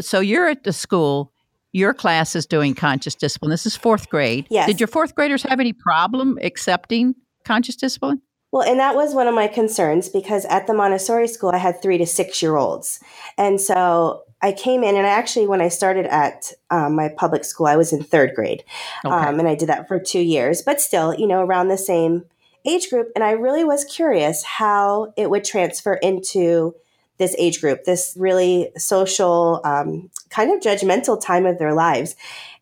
so 0.00 0.20
you're 0.20 0.48
at 0.48 0.64
the 0.64 0.72
school, 0.72 1.32
your 1.72 1.92
class 1.92 2.36
is 2.36 2.46
doing 2.46 2.74
conscious 2.74 3.14
discipline. 3.14 3.50
This 3.50 3.66
is 3.66 3.76
fourth 3.76 4.08
grade. 4.08 4.46
Yes. 4.48 4.68
Did 4.68 4.80
your 4.80 4.86
fourth 4.86 5.14
graders 5.14 5.42
have 5.42 5.60
any 5.60 5.72
problem 5.72 6.38
accepting 6.40 7.14
conscious 7.44 7.76
discipline? 7.76 8.22
Well, 8.54 8.62
and 8.62 8.78
that 8.78 8.94
was 8.94 9.16
one 9.16 9.26
of 9.26 9.34
my 9.34 9.48
concerns 9.48 10.08
because 10.08 10.44
at 10.44 10.68
the 10.68 10.74
Montessori 10.74 11.26
school, 11.26 11.50
I 11.50 11.58
had 11.58 11.82
three 11.82 11.98
to 11.98 12.06
six 12.06 12.40
year 12.40 12.54
olds. 12.54 13.00
And 13.36 13.60
so 13.60 14.22
I 14.42 14.52
came 14.52 14.84
in, 14.84 14.94
and 14.94 15.04
I 15.04 15.10
actually, 15.10 15.48
when 15.48 15.60
I 15.60 15.66
started 15.66 16.06
at 16.06 16.52
um, 16.70 16.94
my 16.94 17.08
public 17.08 17.44
school, 17.44 17.66
I 17.66 17.74
was 17.74 17.92
in 17.92 18.04
third 18.04 18.32
grade. 18.32 18.62
Okay. 19.04 19.12
Um, 19.12 19.40
and 19.40 19.48
I 19.48 19.56
did 19.56 19.70
that 19.70 19.88
for 19.88 19.98
two 19.98 20.20
years, 20.20 20.62
but 20.62 20.80
still, 20.80 21.12
you 21.12 21.26
know, 21.26 21.40
around 21.40 21.66
the 21.66 21.76
same 21.76 22.26
age 22.64 22.90
group. 22.90 23.10
And 23.16 23.24
I 23.24 23.32
really 23.32 23.64
was 23.64 23.84
curious 23.84 24.44
how 24.44 25.12
it 25.16 25.30
would 25.30 25.42
transfer 25.42 25.94
into 25.94 26.76
this 27.18 27.34
age 27.36 27.60
group, 27.60 27.82
this 27.82 28.14
really 28.16 28.70
social, 28.76 29.62
um, 29.64 30.10
kind 30.30 30.52
of 30.52 30.60
judgmental 30.60 31.20
time 31.20 31.44
of 31.44 31.58
their 31.58 31.74
lives. 31.74 32.14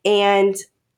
And 0.06 0.56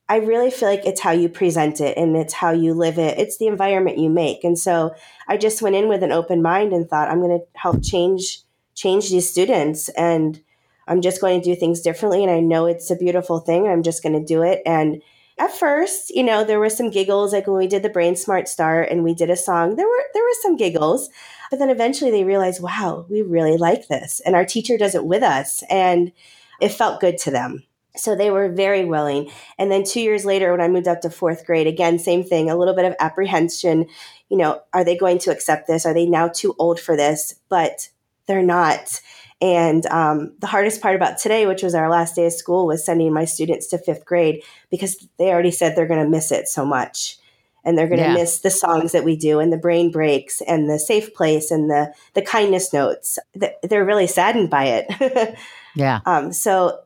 I 0.09 0.17
really 0.17 0.51
feel 0.51 0.69
like 0.69 0.85
it's 0.85 1.01
how 1.01 1.13
you 1.13 1.29
present 1.29 1.81
it 1.81 1.97
and 1.97 2.17
it's 2.17 2.35
how 2.35 2.51
you 2.51 2.75
live 2.75 2.99
it. 2.99 3.19
It's 3.19 3.39
the 3.39 3.47
environment 3.47 3.99
you 3.99 4.11
make. 4.11 4.45
And 4.45 4.59
so 4.59 4.95
I 5.29 5.39
just 5.39 5.63
went 5.63 5.77
in 5.77 5.89
with 5.89 6.03
an 6.03 6.13
open 6.13 6.43
mind 6.43 6.73
and 6.73 6.89
thought, 6.89 7.09
I'm 7.09 7.21
going 7.21 7.39
to 7.39 7.47
help 7.59 7.83
change 7.83 8.41
change 8.75 9.09
these 9.09 9.31
students 9.31 9.89
and 9.91 10.43
I'm 10.89 11.01
just 11.01 11.21
going 11.21 11.41
to 11.41 11.45
do 11.45 11.59
things 11.59 11.81
differently. 11.81 12.23
And 12.23 12.31
I 12.31 12.41
know 12.41 12.67
it's 12.67 12.91
a 12.91 12.97
beautiful 12.97 13.39
thing. 13.39 13.63
And 13.63 13.73
I'm 13.73 13.83
just 13.83 14.03
going 14.03 14.19
to 14.19 14.25
do 14.25 14.43
it. 14.43 14.61
And 14.67 15.01
at 15.39 15.57
first, 15.57 16.11
you 16.11 16.23
know, 16.23 16.45
there 16.45 16.61
were 16.61 16.69
some 16.71 16.91
giggles, 16.91 17.33
like 17.33 17.47
when 17.47 17.57
we 17.57 17.67
did 17.67 17.83
the 17.83 17.89
Brain 17.89 18.15
Smart 18.17 18.49
Start 18.49 18.89
and 18.91 19.03
we 19.03 19.15
did 19.15 19.31
a 19.31 19.37
song, 19.37 19.77
there 19.77 19.87
were, 19.87 20.05
there 20.13 20.23
were 20.23 20.43
some 20.43 20.57
giggles, 20.57 21.09
but 21.51 21.59
then 21.59 21.71
eventually 21.71 22.11
they 22.11 22.25
realized, 22.25 22.63
wow, 22.63 23.07
we 23.09 23.23
really 23.23 23.57
like 23.57 23.89
this. 23.89 24.21
And 24.27 24.35
our 24.35 24.45
teacher 24.45 24.77
does 24.77 24.95
it 24.95 25.05
with 25.05 25.23
us. 25.23 25.63
And 25.71 26.13
it 26.61 26.71
felt 26.71 27.01
good 27.01 27.19
to 27.19 27.31
them. 27.31 27.65
So 27.97 28.17
they 28.17 28.31
were 28.31 28.49
very 28.49 28.85
willing. 28.85 29.31
And 29.59 29.71
then 29.71 29.85
two 29.85 30.01
years 30.01 30.25
later, 30.25 30.51
when 30.51 30.61
I 30.61 30.69
moved 30.69 30.89
up 30.89 31.01
to 31.03 31.11
fourth 31.11 31.47
grade, 31.47 31.67
again, 31.67 31.99
same 31.99 32.25
thing, 32.25 32.51
a 32.51 32.57
little 32.57 32.75
bit 32.75 32.85
of 32.85 32.97
apprehension. 32.99 33.87
You 34.29 34.37
know, 34.37 34.63
are 34.73 34.85
they 34.85 34.97
going 34.97 35.19
to 35.19 35.31
accept 35.31 35.69
this? 35.69 35.87
Are 35.87 35.95
they 35.95 36.07
now 36.07 36.29
too 36.29 36.55
old 36.59 36.81
for 36.81 36.97
this? 36.97 37.37
But 37.49 37.89
they're 38.27 38.43
not. 38.43 39.01
And 39.41 39.85
um, 39.87 40.33
the 40.39 40.47
hardest 40.47 40.81
part 40.81 40.97
about 40.97 41.19
today, 41.19 41.47
which 41.47 41.63
was 41.63 41.75
our 41.75 41.91
last 41.91 42.17
day 42.17 42.27
of 42.27 42.33
school, 42.33 42.67
was 42.67 42.85
sending 42.85 43.13
my 43.13 43.25
students 43.25 43.67
to 43.69 43.79
fifth 43.79 44.05
grade 44.05 44.43
because 44.71 45.07
they 45.19 45.31
already 45.31 45.51
said 45.51 45.77
they're 45.77 45.87
going 45.87 46.03
to 46.03 46.09
miss 46.09 46.33
it 46.33 46.49
so 46.49 46.65
much. 46.65 47.19
And 47.63 47.77
they're 47.79 47.89
going 47.89 48.01
to 48.01 48.09
yeah. 48.09 48.15
miss 48.15 48.41
the 48.41 48.51
songs 48.51 48.93
that 48.93 49.05
we 49.05 49.17
do 49.17 49.41
and 49.41 49.53
the 49.53 49.59
brain 49.59 49.91
breaks 49.91 50.41
and 50.43 50.69
the 50.69 50.79
safe 50.79 51.15
place 51.15 51.51
and 51.51 51.71
the, 51.71 51.95
the 52.13 52.23
kindness 52.23 52.73
notes. 52.73 53.19
They're 53.63 53.85
really 53.85 54.07
saddened 54.07 54.51
by 54.51 54.85
it. 54.87 55.39
yeah. 55.75 56.01
Um, 56.05 56.33
so, 56.33 56.81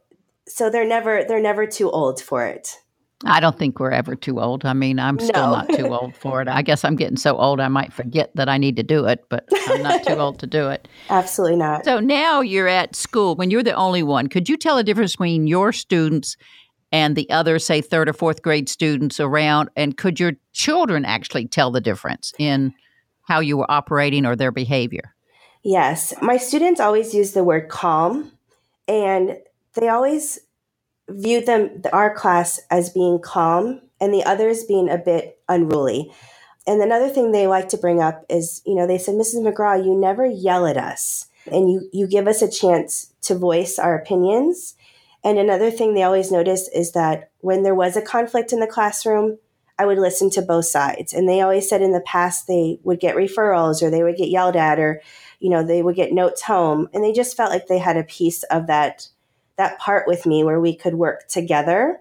so 0.48 0.70
they're 0.70 0.86
never, 0.86 1.24
they're 1.24 1.40
never 1.40 1.66
too 1.66 1.90
old 1.90 2.20
for 2.20 2.46
it. 2.46 2.78
I 3.24 3.40
don't 3.40 3.58
think 3.58 3.80
we're 3.80 3.90
ever 3.90 4.14
too 4.14 4.40
old. 4.40 4.64
I 4.64 4.74
mean, 4.74 5.00
I'm 5.00 5.18
still 5.18 5.50
no. 5.50 5.50
not 5.50 5.68
too 5.70 5.88
old 5.88 6.14
for 6.16 6.40
it. 6.40 6.46
I 6.46 6.62
guess 6.62 6.84
I'm 6.84 6.94
getting 6.94 7.16
so 7.16 7.36
old 7.36 7.58
I 7.58 7.66
might 7.66 7.92
forget 7.92 8.30
that 8.36 8.48
I 8.48 8.58
need 8.58 8.76
to 8.76 8.84
do 8.84 9.06
it, 9.06 9.24
but 9.28 9.44
I'm 9.68 9.82
not 9.82 10.04
too 10.06 10.14
old 10.14 10.38
to 10.38 10.46
do 10.46 10.68
it. 10.68 10.86
Absolutely 11.10 11.56
not. 11.56 11.84
So 11.84 11.98
now 11.98 12.40
you're 12.40 12.68
at 12.68 12.94
school 12.94 13.34
when 13.34 13.50
you're 13.50 13.64
the 13.64 13.74
only 13.74 14.04
one. 14.04 14.28
Could 14.28 14.48
you 14.48 14.56
tell 14.56 14.76
the 14.76 14.84
difference 14.84 15.14
between 15.14 15.48
your 15.48 15.72
students 15.72 16.36
and 16.92 17.16
the 17.16 17.28
other, 17.30 17.58
say, 17.58 17.80
third 17.80 18.08
or 18.08 18.12
fourth 18.12 18.42
grade 18.42 18.68
students 18.68 19.18
around? 19.18 19.68
And 19.74 19.96
could 19.96 20.20
your 20.20 20.34
children 20.52 21.04
actually 21.04 21.48
tell 21.48 21.72
the 21.72 21.80
difference 21.80 22.32
in 22.38 22.72
how 23.22 23.40
you 23.40 23.56
were 23.56 23.70
operating 23.70 24.26
or 24.26 24.36
their 24.36 24.52
behavior? 24.52 25.14
Yes. 25.64 26.14
My 26.22 26.36
students 26.36 26.78
always 26.78 27.14
use 27.14 27.32
the 27.32 27.42
word 27.42 27.68
calm, 27.68 28.30
and 28.86 29.38
they 29.78 29.88
always 29.88 30.40
viewed 31.08 31.46
them 31.46 31.82
our 31.92 32.14
class 32.14 32.60
as 32.70 32.90
being 32.90 33.18
calm 33.18 33.80
and 34.00 34.12
the 34.12 34.24
others 34.24 34.64
being 34.64 34.88
a 34.88 34.98
bit 34.98 35.38
unruly. 35.48 36.12
And 36.66 36.82
another 36.82 37.08
thing 37.08 37.32
they 37.32 37.46
like 37.46 37.70
to 37.70 37.78
bring 37.78 38.00
up 38.00 38.24
is, 38.28 38.60
you 38.66 38.74
know, 38.74 38.86
they 38.86 38.98
said, 38.98 39.14
Mrs. 39.14 39.36
McGraw, 39.36 39.82
you 39.82 39.94
never 39.94 40.26
yell 40.26 40.66
at 40.66 40.76
us 40.76 41.26
and 41.50 41.70
you, 41.70 41.88
you 41.92 42.06
give 42.06 42.28
us 42.28 42.42
a 42.42 42.50
chance 42.50 43.14
to 43.22 43.34
voice 43.34 43.78
our 43.78 43.96
opinions. 43.96 44.74
And 45.24 45.38
another 45.38 45.70
thing 45.70 45.94
they 45.94 46.02
always 46.02 46.30
notice 46.30 46.68
is 46.68 46.92
that 46.92 47.30
when 47.38 47.62
there 47.62 47.74
was 47.74 47.96
a 47.96 48.02
conflict 48.02 48.52
in 48.52 48.60
the 48.60 48.66
classroom, 48.66 49.38
I 49.78 49.86
would 49.86 49.98
listen 49.98 50.28
to 50.30 50.42
both 50.42 50.66
sides. 50.66 51.14
And 51.14 51.28
they 51.28 51.40
always 51.40 51.68
said 51.68 51.80
in 51.80 51.92
the 51.92 52.00
past 52.00 52.46
they 52.46 52.80
would 52.82 53.00
get 53.00 53.16
referrals 53.16 53.82
or 53.82 53.90
they 53.90 54.02
would 54.02 54.16
get 54.16 54.28
yelled 54.28 54.56
at 54.56 54.78
or, 54.78 55.00
you 55.40 55.48
know, 55.48 55.62
they 55.62 55.82
would 55.82 55.96
get 55.96 56.12
notes 56.12 56.42
home. 56.42 56.88
And 56.92 57.02
they 57.02 57.12
just 57.12 57.36
felt 57.36 57.50
like 57.50 57.66
they 57.66 57.78
had 57.78 57.96
a 57.96 58.04
piece 58.04 58.42
of 58.44 58.66
that 58.66 59.08
that 59.58 59.78
part 59.78 60.06
with 60.06 60.24
me 60.24 60.42
where 60.42 60.60
we 60.60 60.74
could 60.74 60.94
work 60.94 61.28
together. 61.28 62.00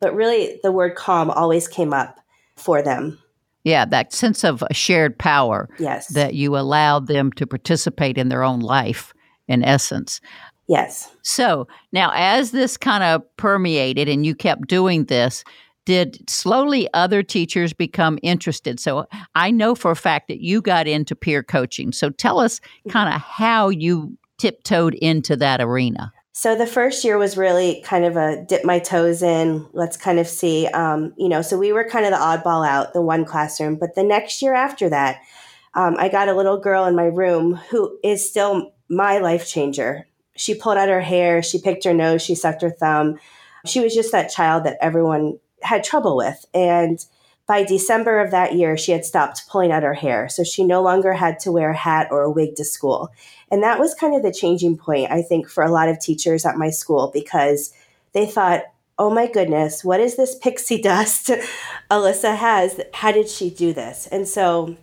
But 0.00 0.14
really, 0.14 0.58
the 0.62 0.72
word 0.72 0.94
calm 0.94 1.30
always 1.30 1.68
came 1.68 1.92
up 1.92 2.18
for 2.56 2.80
them. 2.82 3.18
Yeah, 3.64 3.84
that 3.86 4.12
sense 4.12 4.44
of 4.44 4.62
shared 4.72 5.18
power. 5.18 5.68
Yes. 5.78 6.08
That 6.08 6.34
you 6.34 6.56
allowed 6.56 7.08
them 7.08 7.32
to 7.32 7.46
participate 7.46 8.16
in 8.16 8.28
their 8.28 8.44
own 8.44 8.60
life, 8.60 9.12
in 9.48 9.64
essence. 9.64 10.20
Yes. 10.68 11.10
So 11.22 11.66
now, 11.92 12.12
as 12.14 12.52
this 12.52 12.76
kind 12.76 13.02
of 13.02 13.22
permeated 13.36 14.08
and 14.08 14.24
you 14.24 14.34
kept 14.34 14.68
doing 14.68 15.04
this, 15.04 15.44
did 15.84 16.28
slowly 16.28 16.88
other 16.94 17.22
teachers 17.22 17.72
become 17.72 18.18
interested? 18.22 18.78
So 18.80 19.06
I 19.34 19.50
know 19.50 19.74
for 19.74 19.90
a 19.92 19.96
fact 19.96 20.28
that 20.28 20.40
you 20.40 20.60
got 20.60 20.86
into 20.86 21.14
peer 21.14 21.42
coaching. 21.42 21.92
So 21.92 22.10
tell 22.10 22.40
us 22.40 22.60
mm-hmm. 22.60 22.90
kind 22.90 23.14
of 23.14 23.20
how 23.20 23.68
you 23.68 24.16
tiptoed 24.38 24.94
into 24.94 25.36
that 25.36 25.60
arena. 25.60 26.12
So 26.38 26.54
the 26.54 26.66
first 26.66 27.02
year 27.02 27.16
was 27.16 27.38
really 27.38 27.80
kind 27.80 28.04
of 28.04 28.18
a 28.18 28.44
dip 28.44 28.62
my 28.62 28.78
toes 28.78 29.22
in. 29.22 29.66
Let's 29.72 29.96
kind 29.96 30.18
of 30.18 30.28
see, 30.28 30.66
um, 30.66 31.14
you 31.16 31.30
know. 31.30 31.40
So 31.40 31.56
we 31.56 31.72
were 31.72 31.88
kind 31.88 32.04
of 32.04 32.10
the 32.10 32.18
oddball 32.18 32.68
out, 32.68 32.92
the 32.92 33.00
one 33.00 33.24
classroom. 33.24 33.76
But 33.76 33.94
the 33.94 34.02
next 34.02 34.42
year 34.42 34.52
after 34.52 34.90
that, 34.90 35.22
um, 35.72 35.96
I 35.98 36.10
got 36.10 36.28
a 36.28 36.34
little 36.34 36.58
girl 36.58 36.84
in 36.84 36.94
my 36.94 37.06
room 37.06 37.54
who 37.70 37.98
is 38.04 38.28
still 38.28 38.74
my 38.90 39.16
life 39.16 39.48
changer. 39.48 40.06
She 40.36 40.54
pulled 40.54 40.76
out 40.76 40.90
her 40.90 41.00
hair, 41.00 41.42
she 41.42 41.58
picked 41.58 41.84
her 41.84 41.94
nose, 41.94 42.20
she 42.20 42.34
sucked 42.34 42.60
her 42.60 42.68
thumb. 42.68 43.18
She 43.64 43.80
was 43.80 43.94
just 43.94 44.12
that 44.12 44.30
child 44.30 44.64
that 44.64 44.76
everyone 44.82 45.38
had 45.62 45.84
trouble 45.84 46.18
with, 46.18 46.44
and 46.52 47.02
by 47.46 47.62
December 47.62 48.20
of 48.20 48.32
that 48.32 48.54
year, 48.54 48.76
she 48.76 48.92
had 48.92 49.04
stopped 49.04 49.48
pulling 49.48 49.70
out 49.70 49.84
her 49.84 49.94
hair. 49.94 50.28
So 50.28 50.42
she 50.42 50.64
no 50.64 50.82
longer 50.82 51.12
had 51.12 51.38
to 51.40 51.52
wear 51.52 51.70
a 51.70 51.76
hat 51.76 52.08
or 52.10 52.22
a 52.22 52.30
wig 52.30 52.56
to 52.56 52.64
school. 52.64 53.10
And 53.50 53.62
that 53.62 53.78
was 53.78 53.94
kind 53.94 54.16
of 54.16 54.22
the 54.22 54.32
changing 54.32 54.76
point, 54.76 55.10
I 55.12 55.22
think, 55.22 55.48
for 55.48 55.62
a 55.62 55.70
lot 55.70 55.88
of 55.88 56.00
teachers 56.00 56.44
at 56.44 56.56
my 56.56 56.70
school 56.70 57.10
because 57.14 57.72
they 58.12 58.26
thought, 58.26 58.64
oh 58.98 59.10
my 59.10 59.28
goodness, 59.30 59.84
what 59.84 60.00
is 60.00 60.16
this 60.16 60.34
pixie 60.36 60.82
dust 60.82 61.30
Alyssa 61.90 62.36
has? 62.36 62.80
How 62.92 63.12
did 63.12 63.28
she 63.28 63.50
do 63.50 63.72
this? 63.72 64.08
And 64.08 64.26
so 64.26 64.76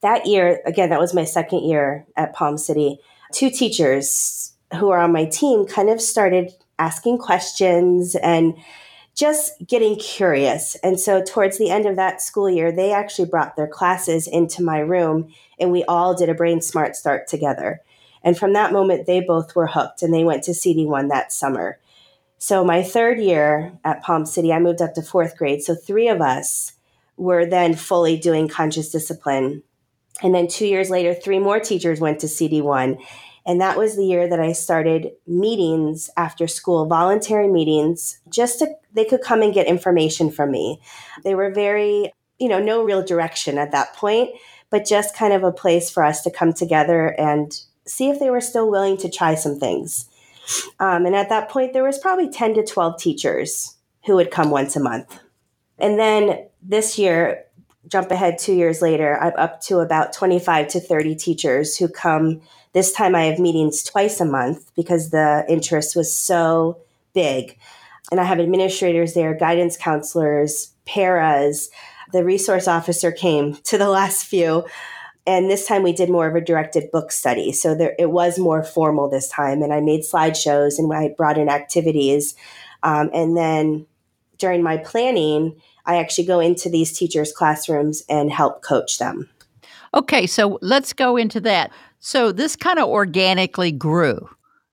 that 0.00 0.26
year, 0.26 0.60
again, 0.66 0.90
that 0.90 1.00
was 1.00 1.14
my 1.14 1.24
second 1.24 1.60
year 1.60 2.06
at 2.16 2.34
Palm 2.34 2.58
City, 2.58 2.98
two 3.32 3.50
teachers 3.50 4.52
who 4.78 4.90
are 4.90 4.98
on 4.98 5.12
my 5.12 5.26
team 5.26 5.66
kind 5.66 5.90
of 5.90 6.00
started 6.00 6.52
asking 6.78 7.18
questions 7.18 8.16
and 8.16 8.54
just 9.14 9.52
getting 9.66 9.96
curious. 9.96 10.74
And 10.76 10.98
so, 10.98 11.22
towards 11.22 11.58
the 11.58 11.70
end 11.70 11.86
of 11.86 11.96
that 11.96 12.22
school 12.22 12.48
year, 12.48 12.72
they 12.72 12.92
actually 12.92 13.28
brought 13.28 13.56
their 13.56 13.66
classes 13.66 14.26
into 14.26 14.62
my 14.62 14.78
room 14.78 15.32
and 15.58 15.70
we 15.70 15.84
all 15.84 16.14
did 16.14 16.28
a 16.28 16.34
Brain 16.34 16.60
Smart 16.60 16.96
Start 16.96 17.28
together. 17.28 17.80
And 18.24 18.38
from 18.38 18.52
that 18.52 18.72
moment, 18.72 19.06
they 19.06 19.20
both 19.20 19.54
were 19.54 19.66
hooked 19.66 20.02
and 20.02 20.14
they 20.14 20.24
went 20.24 20.44
to 20.44 20.52
CD1 20.52 21.08
that 21.08 21.32
summer. 21.32 21.78
So, 22.38 22.64
my 22.64 22.82
third 22.82 23.20
year 23.20 23.72
at 23.84 24.02
Palm 24.02 24.26
City, 24.26 24.52
I 24.52 24.58
moved 24.58 24.82
up 24.82 24.94
to 24.94 25.02
fourth 25.02 25.36
grade. 25.36 25.62
So, 25.62 25.74
three 25.74 26.08
of 26.08 26.20
us 26.20 26.72
were 27.16 27.46
then 27.46 27.74
fully 27.74 28.18
doing 28.18 28.48
conscious 28.48 28.90
discipline. 28.90 29.62
And 30.22 30.34
then 30.34 30.48
two 30.48 30.66
years 30.66 30.90
later, 30.90 31.14
three 31.14 31.38
more 31.38 31.60
teachers 31.60 32.00
went 32.00 32.20
to 32.20 32.26
CD1. 32.26 32.98
And 33.44 33.60
that 33.60 33.76
was 33.76 33.96
the 33.96 34.04
year 34.04 34.28
that 34.28 34.40
I 34.40 34.52
started 34.52 35.12
meetings 35.26 36.08
after 36.16 36.46
school, 36.46 36.86
voluntary 36.86 37.48
meetings, 37.48 38.20
just 38.28 38.60
to 38.60 38.68
they 38.94 39.04
could 39.04 39.22
come 39.22 39.42
and 39.42 39.54
get 39.54 39.66
information 39.66 40.30
from 40.30 40.50
me. 40.50 40.80
They 41.24 41.34
were 41.34 41.50
very, 41.50 42.12
you 42.38 42.48
know, 42.48 42.60
no 42.60 42.84
real 42.84 43.04
direction 43.04 43.58
at 43.58 43.72
that 43.72 43.94
point, 43.94 44.30
but 44.70 44.86
just 44.86 45.16
kind 45.16 45.32
of 45.32 45.42
a 45.42 45.52
place 45.52 45.90
for 45.90 46.04
us 46.04 46.22
to 46.22 46.30
come 46.30 46.52
together 46.52 47.08
and 47.18 47.58
see 47.86 48.10
if 48.10 48.20
they 48.20 48.30
were 48.30 48.40
still 48.40 48.70
willing 48.70 48.96
to 48.98 49.10
try 49.10 49.34
some 49.34 49.58
things. 49.58 50.08
Um, 50.78 51.06
and 51.06 51.14
at 51.14 51.28
that 51.28 51.48
point, 51.48 51.72
there 51.72 51.84
was 51.84 51.98
probably 51.98 52.28
10 52.28 52.54
to 52.54 52.64
12 52.64 53.00
teachers 53.00 53.76
who 54.06 54.16
would 54.16 54.30
come 54.30 54.50
once 54.50 54.76
a 54.76 54.80
month. 54.80 55.20
And 55.78 55.98
then 55.98 56.46
this 56.62 56.98
year, 56.98 57.44
jump 57.88 58.10
ahead 58.10 58.38
two 58.38 58.54
years 58.54 58.80
later, 58.80 59.18
I'm 59.20 59.32
up 59.36 59.60
to 59.62 59.78
about 59.78 60.12
25 60.12 60.68
to 60.68 60.80
30 60.80 61.14
teachers 61.16 61.76
who 61.76 61.88
come. 61.88 62.40
This 62.72 62.92
time 62.92 63.14
I 63.14 63.24
have 63.24 63.38
meetings 63.38 63.82
twice 63.82 64.20
a 64.20 64.24
month 64.24 64.72
because 64.74 65.10
the 65.10 65.44
interest 65.48 65.96
was 65.96 66.14
so 66.16 66.78
big. 67.12 67.58
And 68.10 68.20
I 68.20 68.24
have 68.24 68.40
administrators 68.40 69.14
there, 69.14 69.34
guidance 69.34 69.76
counselors, 69.76 70.72
paras. 70.84 71.70
The 72.12 72.24
resource 72.24 72.68
officer 72.68 73.12
came 73.12 73.54
to 73.64 73.78
the 73.78 73.88
last 73.88 74.26
few. 74.26 74.64
And 75.24 75.48
this 75.48 75.66
time 75.66 75.82
we 75.82 75.92
did 75.92 76.10
more 76.10 76.26
of 76.26 76.34
a 76.34 76.40
directed 76.40 76.90
book 76.90 77.12
study. 77.12 77.52
So 77.52 77.76
there, 77.76 77.94
it 77.98 78.10
was 78.10 78.38
more 78.38 78.64
formal 78.64 79.08
this 79.08 79.28
time. 79.28 79.62
And 79.62 79.72
I 79.72 79.80
made 79.80 80.02
slideshows 80.02 80.78
and 80.78 80.92
I 80.92 81.14
brought 81.16 81.38
in 81.38 81.48
activities. 81.48 82.34
Um, 82.82 83.08
and 83.14 83.36
then 83.36 83.86
during 84.38 84.64
my 84.64 84.78
planning, 84.78 85.60
I 85.86 85.96
actually 85.96 86.26
go 86.26 86.40
into 86.40 86.68
these 86.68 86.96
teachers' 86.96 87.32
classrooms 87.32 88.02
and 88.08 88.30
help 88.30 88.62
coach 88.62 88.98
them. 88.98 89.28
Okay, 89.94 90.26
so 90.26 90.58
let's 90.62 90.92
go 90.92 91.16
into 91.16 91.40
that. 91.40 91.70
So 91.98 92.32
this 92.32 92.56
kind 92.56 92.78
of 92.78 92.88
organically 92.88 93.72
grew 93.72 94.28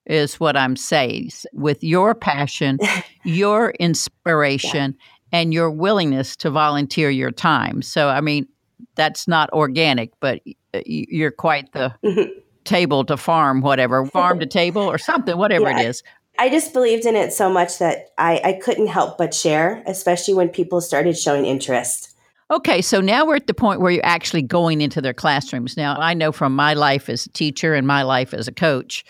is 0.05 0.39
what 0.39 0.57
I'm 0.57 0.75
saying, 0.75 1.29
with 1.53 1.83
your 1.83 2.15
passion, 2.15 2.79
your 3.23 3.71
inspiration, 3.79 4.95
yeah. 4.97 5.39
and 5.39 5.53
your 5.53 5.69
willingness 5.69 6.35
to 6.37 6.49
volunteer 6.49 7.09
your 7.09 7.31
time. 7.31 7.81
So, 7.81 8.09
I 8.09 8.21
mean, 8.21 8.47
that's 8.95 9.27
not 9.27 9.51
organic, 9.53 10.11
but 10.19 10.41
you're 10.85 11.31
quite 11.31 11.71
the 11.73 11.93
mm-hmm. 12.03 12.31
table 12.63 13.05
to 13.05 13.17
farm, 13.17 13.61
whatever, 13.61 14.05
farm 14.05 14.39
to 14.39 14.45
table 14.45 14.81
or 14.81 14.97
something, 14.97 15.37
whatever 15.37 15.69
yeah. 15.69 15.81
it 15.81 15.85
is. 15.87 16.03
I 16.39 16.50
just 16.50 16.72
believed 16.72 17.05
in 17.05 17.17
it 17.17 17.34
so 17.34 17.51
much 17.51 17.79
that 17.79 18.12
I, 18.17 18.39
I 18.43 18.53
couldn't 18.53 18.88
help 18.88 19.17
but 19.17 19.34
share, 19.34 19.84
especially 19.86 20.34
when 20.34 20.48
people 20.48 20.79
started 20.79 21.17
showing 21.17 21.46
interest. 21.46 22.15
Okay, 22.50 22.81
so 22.81 23.01
now 23.01 23.25
we're 23.25 23.36
at 23.36 23.48
the 23.48 23.53
point 23.53 23.81
where 23.81 23.91
you're 23.91 24.05
actually 24.05 24.41
going 24.41 24.79
into 24.79 25.01
their 25.01 25.13
classrooms. 25.13 25.75
Now, 25.75 26.00
I 26.00 26.13
know 26.13 26.31
from 26.31 26.55
my 26.55 26.74
life 26.74 27.10
as 27.10 27.25
a 27.25 27.29
teacher 27.29 27.75
and 27.75 27.86
my 27.86 28.03
life 28.03 28.34
as 28.34 28.48
a 28.48 28.53
coach, 28.53 29.03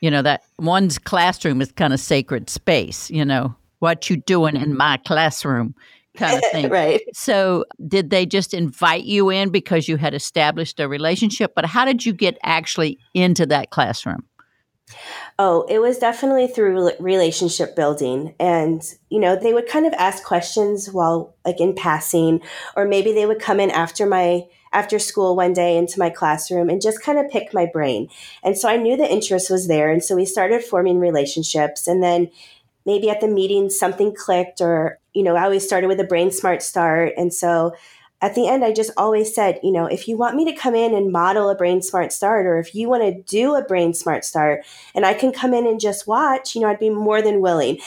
you 0.00 0.10
know, 0.10 0.20
that 0.20 0.42
one's 0.58 0.98
classroom 0.98 1.62
is 1.62 1.72
kind 1.72 1.94
of 1.94 1.98
sacred 1.98 2.50
space, 2.50 3.10
you 3.10 3.24
know, 3.24 3.56
what 3.78 4.10
you 4.10 4.18
doing 4.18 4.54
in 4.54 4.62
mm-hmm. 4.62 4.76
my 4.76 4.98
classroom 4.98 5.74
kind 6.14 6.36
of 6.36 6.44
thing. 6.52 6.68
right. 6.68 7.00
So, 7.14 7.64
did 7.88 8.10
they 8.10 8.26
just 8.26 8.52
invite 8.52 9.04
you 9.04 9.30
in 9.30 9.48
because 9.48 9.88
you 9.88 9.96
had 9.96 10.12
established 10.12 10.78
a 10.78 10.88
relationship? 10.88 11.54
But 11.56 11.64
how 11.64 11.86
did 11.86 12.04
you 12.04 12.12
get 12.12 12.36
actually 12.44 12.98
into 13.14 13.46
that 13.46 13.70
classroom? 13.70 14.24
Oh, 15.38 15.66
it 15.68 15.80
was 15.80 15.98
definitely 15.98 16.46
through 16.46 16.92
relationship 16.98 17.76
building. 17.76 18.34
And, 18.40 18.82
you 19.10 19.20
know, 19.20 19.36
they 19.36 19.52
would 19.52 19.68
kind 19.68 19.86
of 19.86 19.92
ask 19.94 20.24
questions 20.24 20.90
while, 20.90 21.34
like, 21.44 21.60
in 21.60 21.74
passing, 21.74 22.40
or 22.74 22.86
maybe 22.86 23.12
they 23.12 23.26
would 23.26 23.38
come 23.38 23.60
in 23.60 23.70
after 23.70 24.06
my 24.06 24.46
after 24.72 24.98
school 24.98 25.36
one 25.36 25.52
day 25.52 25.78
into 25.78 25.98
my 25.98 26.10
classroom 26.10 26.68
and 26.68 26.82
just 26.82 27.02
kind 27.02 27.18
of 27.18 27.30
pick 27.30 27.54
my 27.54 27.66
brain. 27.72 28.08
And 28.42 28.58
so 28.58 28.68
I 28.68 28.76
knew 28.76 28.96
the 28.96 29.10
interest 29.10 29.50
was 29.50 29.68
there. 29.68 29.90
And 29.90 30.04
so 30.04 30.14
we 30.14 30.26
started 30.26 30.62
forming 30.62 30.98
relationships. 30.98 31.86
And 31.86 32.02
then 32.02 32.30
maybe 32.84 33.08
at 33.08 33.20
the 33.20 33.28
meeting 33.28 33.70
something 33.70 34.14
clicked, 34.14 34.60
or, 34.60 34.98
you 35.14 35.22
know, 35.22 35.34
I 35.34 35.44
always 35.44 35.64
started 35.64 35.86
with 35.86 36.00
a 36.00 36.04
brain 36.04 36.30
smart 36.30 36.62
start. 36.62 37.14
And 37.16 37.32
so 37.32 37.74
at 38.22 38.34
the 38.34 38.48
end, 38.48 38.64
I 38.64 38.72
just 38.72 38.90
always 38.96 39.34
said, 39.34 39.60
you 39.62 39.72
know, 39.72 39.86
if 39.86 40.08
you 40.08 40.16
want 40.16 40.36
me 40.36 40.44
to 40.46 40.58
come 40.58 40.74
in 40.74 40.94
and 40.94 41.12
model 41.12 41.50
a 41.50 41.54
brain 41.54 41.82
smart 41.82 42.12
start, 42.12 42.46
or 42.46 42.58
if 42.58 42.74
you 42.74 42.88
want 42.88 43.02
to 43.02 43.22
do 43.22 43.54
a 43.54 43.62
brain 43.62 43.92
smart 43.92 44.24
start 44.24 44.64
and 44.94 45.04
I 45.04 45.12
can 45.12 45.32
come 45.32 45.52
in 45.52 45.66
and 45.66 45.78
just 45.78 46.06
watch, 46.06 46.54
you 46.54 46.62
know, 46.62 46.68
I'd 46.68 46.78
be 46.78 46.90
more 46.90 47.20
than 47.20 47.42
willing. 47.42 47.78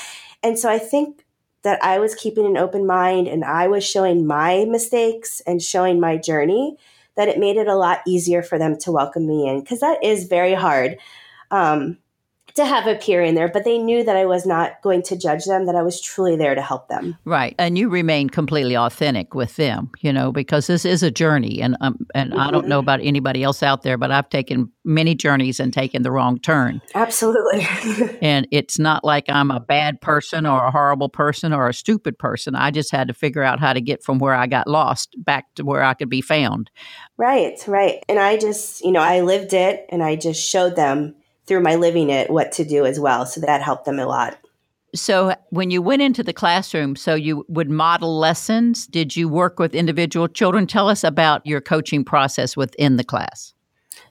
And 0.43 0.57
so 0.57 0.69
I 0.69 0.77
think 0.77 1.25
that 1.63 1.83
I 1.83 2.00
was 2.00 2.15
keeping 2.15 2.45
an 2.45 2.57
open 2.57 2.86
mind 2.86 3.27
and 3.27 3.43
I 3.43 3.67
was 3.67 3.83
showing 3.86 4.25
my 4.25 4.65
mistakes 4.65 5.41
and 5.48 5.62
showing 5.62 6.00
my 6.00 6.15
journey, 6.15 6.77
that 7.15 7.27
it 7.27 7.39
made 7.39 7.57
it 7.57 7.67
a 7.67 7.75
lot 7.75 8.00
easier 8.07 8.41
for 8.41 8.57
them 8.57 8.77
to 8.77 8.91
welcome 8.91 9.27
me 9.27 9.50
in 9.50 9.59
because 9.59 9.81
that 9.81 10.01
is 10.03 10.27
very 10.27 10.53
hard. 10.53 10.98
Um, 11.51 11.98
to 12.56 12.65
have 12.65 12.88
a 12.88 12.96
peer 12.96 13.22
in 13.22 13.36
there, 13.36 13.48
but 13.48 13.63
they 13.63 13.77
knew 13.77 14.03
that 14.03 14.15
I 14.15 14.25
was 14.25 14.46
not 14.46 14.82
going 14.82 15.01
to 15.03 15.18
judge 15.18 15.46
them, 15.46 15.65
that 15.65 15.75
I 15.75 15.82
was 15.82 16.01
truly 16.01 16.36
there 16.36 16.56
to 16.56 16.62
help 16.62 16.88
them. 16.88 17.18
Right. 17.25 17.56
And 17.58 17.77
you 17.77 17.89
remain 17.89 18.29
completely 18.29 18.75
authentic 18.75 19.34
with 19.34 19.56
them, 19.56 19.91
you 20.00 20.12
know, 20.12 20.32
because 20.32 20.68
this 20.68 20.86
is 20.86 21.03
a 21.03 21.12
journey. 21.12 21.62
And, 21.62 21.77
um, 21.82 22.06
and 22.13 22.32
mm-hmm. 22.32 22.39
I 22.39 22.51
don't 22.51 22.68
know 22.68 22.79
mm-hmm. 22.79 22.86
about 22.86 23.01
anybody 23.01 23.44
else 23.44 23.63
out 23.63 23.84
there, 23.84 23.98
but 23.98 24.12
I've 24.12 24.29
taken 24.29 24.72
many 24.84 25.15
journeys 25.15 25.60
and 25.60 25.74
taken 25.74 26.01
the 26.01 26.12
wrong 26.12 26.39
turn. 26.39 26.82
Absolutely. 26.96 27.68
and 28.22 28.48
it's 28.51 28.79
not 28.79 29.03
like 29.03 29.29
I'm 29.29 29.51
a 29.51 29.60
bad 29.60 30.01
person 30.01 30.46
or 30.46 30.65
a 30.65 30.72
horrible 30.72 31.10
person 31.10 31.53
or 31.53 31.70
a 31.70 31.74
stupid 31.74 32.18
person. 32.18 32.56
I 32.56 32.72
just 32.72 32.91
had 32.91 33.08
to 33.08 33.13
figure 33.13 33.44
out 33.44 33.60
how 33.60 33.74
to 33.74 33.82
get 33.82 34.03
from 34.03 34.20
where 34.20 34.34
I 34.34 34.48
got 34.48 34.68
lost 34.68 35.15
back 35.18 35.53
to 35.56 35.63
where 35.63 35.84
I 35.84 35.94
could 35.94 36.10
be 36.10 36.22
found. 36.22 36.70
Right, 37.18 37.62
right. 37.68 38.03
And 38.10 38.20
I 38.20 38.38
just, 38.38 38.84
you 38.84 38.91
know, 38.91 39.01
I 39.01 39.22
lived 39.22 39.53
it 39.53 39.86
and 39.89 40.01
I 40.01 40.15
just 40.15 40.41
showed 40.41 40.75
them 40.75 41.15
through 41.50 41.62
my 41.62 41.75
living 41.75 42.10
it 42.10 42.29
what 42.29 42.53
to 42.53 42.63
do 42.63 42.86
as 42.86 43.00
well. 43.00 43.25
So 43.25 43.41
that 43.41 43.62
helped 43.62 43.84
them 43.84 44.00
a 44.00 44.06
lot. 44.06 44.38
So, 44.96 45.36
when 45.50 45.70
you 45.70 45.84
went 45.84 46.01
into 46.01 46.24
the 46.24 46.34
classroom, 46.34 46.96
so 46.96 47.13
you 47.13 47.46
would 47.48 47.70
model 47.70 48.18
lessons. 48.18 48.88
Did 48.88 49.15
you 49.15 49.29
work 49.29 49.60
with 49.60 49.75
individual 49.75 50.27
children? 50.27 50.65
Tell 50.65 50.89
us 50.89 51.03
about 51.03 51.46
your 51.46 51.62
coaching 51.62 52.03
process 52.03 52.58
within 52.58 52.98
the 52.98 53.03
class. 53.03 53.53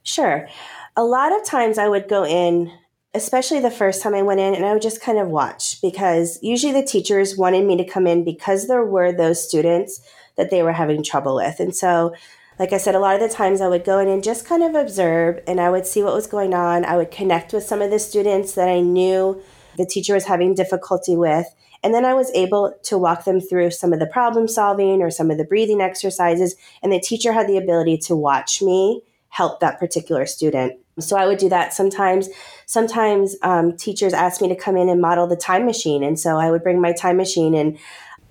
Sure. 0.05 0.49
A 0.97 1.03
lot 1.03 1.33
of 1.33 1.45
times 1.45 1.79
I 1.79 1.89
would 1.89 2.09
go 2.09 2.25
in, 2.25 2.73
especially 3.13 3.59
the 3.59 3.73
first 3.73 4.03
time 4.03 4.15
I 4.15 4.23
went 4.23 4.39
in, 4.39 4.55
and 4.55 4.65
I 4.65 4.73
would 4.73 4.83
just 4.83 5.01
kind 5.01 5.19
of 5.19 5.29
watch 5.29 5.81
because 5.83 6.39
usually 6.43 6.73
the 6.73 6.87
teachers 6.87 7.37
wanted 7.37 7.65
me 7.65 7.77
to 7.77 7.85
come 7.85 8.07
in 8.07 8.23
because 8.23 8.69
there 8.69 8.85
were 8.85 9.11
those 9.11 9.47
students 9.47 10.01
that 10.37 10.51
they 10.51 10.63
were 10.63 10.73
having 10.73 11.03
trouble 11.03 11.35
with. 11.35 11.59
And 11.59 11.75
so 11.75 12.15
like 12.59 12.73
I 12.73 12.79
said, 12.79 12.95
a 12.95 12.99
lot 12.99 13.15
of 13.15 13.21
the 13.21 13.35
times 13.35 13.61
I 13.61 13.69
would 13.69 13.85
go 13.85 13.99
in 13.99 14.09
and 14.09 14.23
just 14.23 14.47
kind 14.47 14.63
of 14.63 14.75
observe 14.75 15.41
and 15.47 15.61
I 15.61 15.71
would 15.71 15.87
see 15.87 16.03
what 16.03 16.15
was 16.15 16.27
going 16.27 16.55
on. 16.55 16.85
I 16.85 16.97
would 16.97 17.11
connect 17.11 17.53
with 17.53 17.63
some 17.63 17.81
of 17.81 17.91
the 17.91 17.99
students 17.99 18.53
that 18.55 18.69
I 18.69 18.81
knew 18.81 19.41
the 19.77 19.87
teacher 19.87 20.15
was 20.15 20.27
having 20.27 20.55
difficulty 20.55 21.17
with. 21.17 21.47
And 21.85 21.95
then 21.95 22.05
I 22.05 22.15
was 22.15 22.33
able 22.35 22.75
to 22.85 22.99
walk 22.99 23.25
them 23.25 23.41
through 23.41 23.71
some 23.71 23.93
of 23.93 24.01
the 24.01 24.07
problem 24.07 24.49
solving 24.49 25.01
or 25.01 25.11
some 25.11 25.31
of 25.31 25.39
the 25.39 25.45
breathing 25.45 25.81
exercises. 25.81 26.57
And 26.83 26.93
the 26.93 26.99
teacher 26.99 27.33
had 27.33 27.49
the 27.49 27.57
ability 27.57 27.99
to 27.99 28.17
watch 28.17 28.61
me 28.61 29.03
help 29.29 29.61
that 29.61 29.79
particular 29.79 30.27
student. 30.27 30.81
So 30.99 31.17
I 31.17 31.27
would 31.27 31.39
do 31.39 31.49
that 31.51 31.73
sometimes. 31.73 32.29
Sometimes 32.67 33.37
um, 33.43 33.77
teachers 33.77 34.13
asked 34.13 34.43
me 34.43 34.49
to 34.49 34.57
come 34.57 34.77
in 34.77 34.89
and 34.89 35.01
model 35.01 35.29
the 35.29 35.37
time 35.37 35.65
machine. 35.65 36.03
And 36.03 36.19
so 36.19 36.39
I 36.39 36.51
would 36.51 36.65
bring 36.65 36.81
my 36.81 36.93
time 36.93 37.17
machine 37.17 37.55
and 37.55 37.79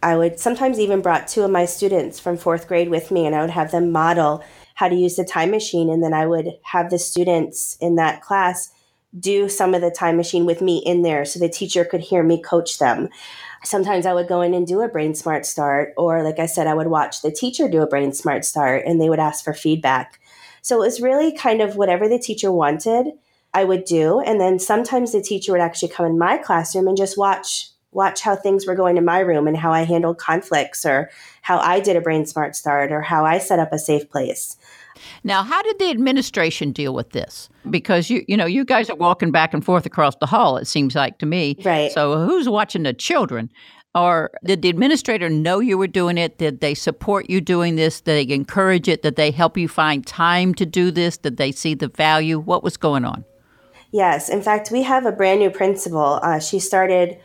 I 0.07 0.15
would 0.15 0.39
sometimes 0.39 0.79
even 0.79 1.01
brought 1.01 1.27
two 1.27 1.43
of 1.43 1.51
my 1.51 1.65
students 1.65 2.17
from 2.17 2.37
fourth 2.37 2.69
grade 2.69 2.87
with 2.87 3.11
me 3.11 3.25
and 3.25 3.35
I 3.35 3.41
would 3.41 3.49
have 3.49 3.71
them 3.71 3.91
model 3.91 4.41
how 4.75 4.87
to 4.87 4.95
use 4.95 5.17
the 5.17 5.25
time 5.25 5.51
machine. 5.51 5.89
And 5.89 6.01
then 6.01 6.13
I 6.13 6.25
would 6.25 6.47
have 6.63 6.89
the 6.89 6.97
students 6.97 7.75
in 7.81 7.97
that 7.97 8.21
class 8.21 8.71
do 9.19 9.49
some 9.49 9.73
of 9.73 9.81
the 9.81 9.91
time 9.91 10.15
machine 10.15 10.45
with 10.45 10.61
me 10.61 10.77
in 10.85 11.01
there 11.01 11.25
so 11.25 11.39
the 11.39 11.49
teacher 11.49 11.83
could 11.83 11.99
hear 11.99 12.23
me 12.23 12.41
coach 12.41 12.79
them. 12.79 13.09
Sometimes 13.65 14.05
I 14.05 14.13
would 14.13 14.29
go 14.29 14.39
in 14.39 14.53
and 14.53 14.65
do 14.65 14.79
a 14.79 14.87
brain 14.87 15.13
smart 15.13 15.45
start, 15.45 15.93
or 15.97 16.23
like 16.23 16.39
I 16.39 16.45
said, 16.45 16.67
I 16.67 16.73
would 16.73 16.87
watch 16.87 17.21
the 17.21 17.31
teacher 17.31 17.67
do 17.67 17.81
a 17.81 17.87
brain 17.87 18.13
smart 18.13 18.45
start 18.45 18.83
and 18.85 19.01
they 19.01 19.09
would 19.09 19.19
ask 19.19 19.43
for 19.43 19.53
feedback. 19.53 20.21
So 20.61 20.77
it 20.77 20.85
was 20.85 21.01
really 21.01 21.35
kind 21.35 21.61
of 21.61 21.75
whatever 21.75 22.07
the 22.07 22.19
teacher 22.19 22.49
wanted, 22.49 23.07
I 23.53 23.65
would 23.65 23.83
do. 23.83 24.21
And 24.21 24.39
then 24.39 24.57
sometimes 24.57 25.11
the 25.11 25.21
teacher 25.21 25.51
would 25.51 25.59
actually 25.59 25.89
come 25.89 26.05
in 26.05 26.17
my 26.17 26.37
classroom 26.37 26.87
and 26.87 26.95
just 26.95 27.17
watch 27.17 27.71
watch 27.97 28.21
how 28.21 28.35
things 28.35 28.67
were 28.67 28.75
going 28.75 28.95
in 28.95 29.03
my 29.03 29.19
room 29.19 29.47
and 29.47 29.57
how 29.57 29.73
I 29.73 29.81
handled 29.81 30.19
conflicts 30.19 30.85
or 30.85 31.09
how 31.41 31.57
I 31.57 31.79
did 31.79 31.97
a 31.97 32.01
brain 32.01 32.27
smart 32.27 32.55
start 32.55 32.91
or 32.91 33.01
how 33.01 33.25
I 33.25 33.39
set 33.39 33.57
up 33.57 33.73
a 33.73 33.79
safe 33.79 34.09
place. 34.09 34.55
Now, 35.23 35.41
how 35.41 35.61
did 35.63 35.79
the 35.79 35.89
administration 35.89 36.71
deal 36.71 36.93
with 36.93 37.09
this? 37.09 37.49
Because 37.69 38.09
you 38.09 38.23
you 38.27 38.37
know, 38.37 38.45
you 38.45 38.63
guys 38.63 38.89
are 38.89 38.95
walking 38.95 39.31
back 39.31 39.53
and 39.53 39.65
forth 39.65 39.85
across 39.85 40.15
the 40.17 40.27
hall, 40.27 40.57
it 40.57 40.65
seems 40.65 40.95
like 40.95 41.17
to 41.17 41.25
me. 41.25 41.57
Right. 41.65 41.91
So 41.91 42.23
who's 42.25 42.47
watching 42.47 42.83
the 42.83 42.93
children? 42.93 43.51
Or 43.95 44.29
did 44.45 44.61
the 44.61 44.69
administrator 44.69 45.27
know 45.27 45.59
you 45.59 45.75
were 45.75 45.87
doing 45.87 46.19
it? 46.19 46.37
Did 46.37 46.61
they 46.61 46.75
support 46.75 47.31
you 47.31 47.41
doing 47.41 47.77
this? 47.77 47.99
Did 47.99 48.29
they 48.29 48.33
encourage 48.33 48.87
it? 48.87 49.01
Did 49.01 49.15
they 49.15 49.31
help 49.31 49.57
you 49.57 49.67
find 49.67 50.05
time 50.05 50.53
to 50.55 50.67
do 50.67 50.91
this? 50.91 51.17
Did 51.17 51.37
they 51.37 51.51
see 51.51 51.73
the 51.73 51.87
value? 51.87 52.37
What 52.37 52.63
was 52.63 52.77
going 52.77 53.05
on? 53.05 53.25
Yes. 53.91 54.29
In 54.29 54.43
fact, 54.43 54.69
we 54.71 54.83
have 54.83 55.07
a 55.07 55.11
brand 55.11 55.39
new 55.39 55.49
principal. 55.49 56.19
Uh, 56.21 56.37
she 56.37 56.59
started 56.59 57.17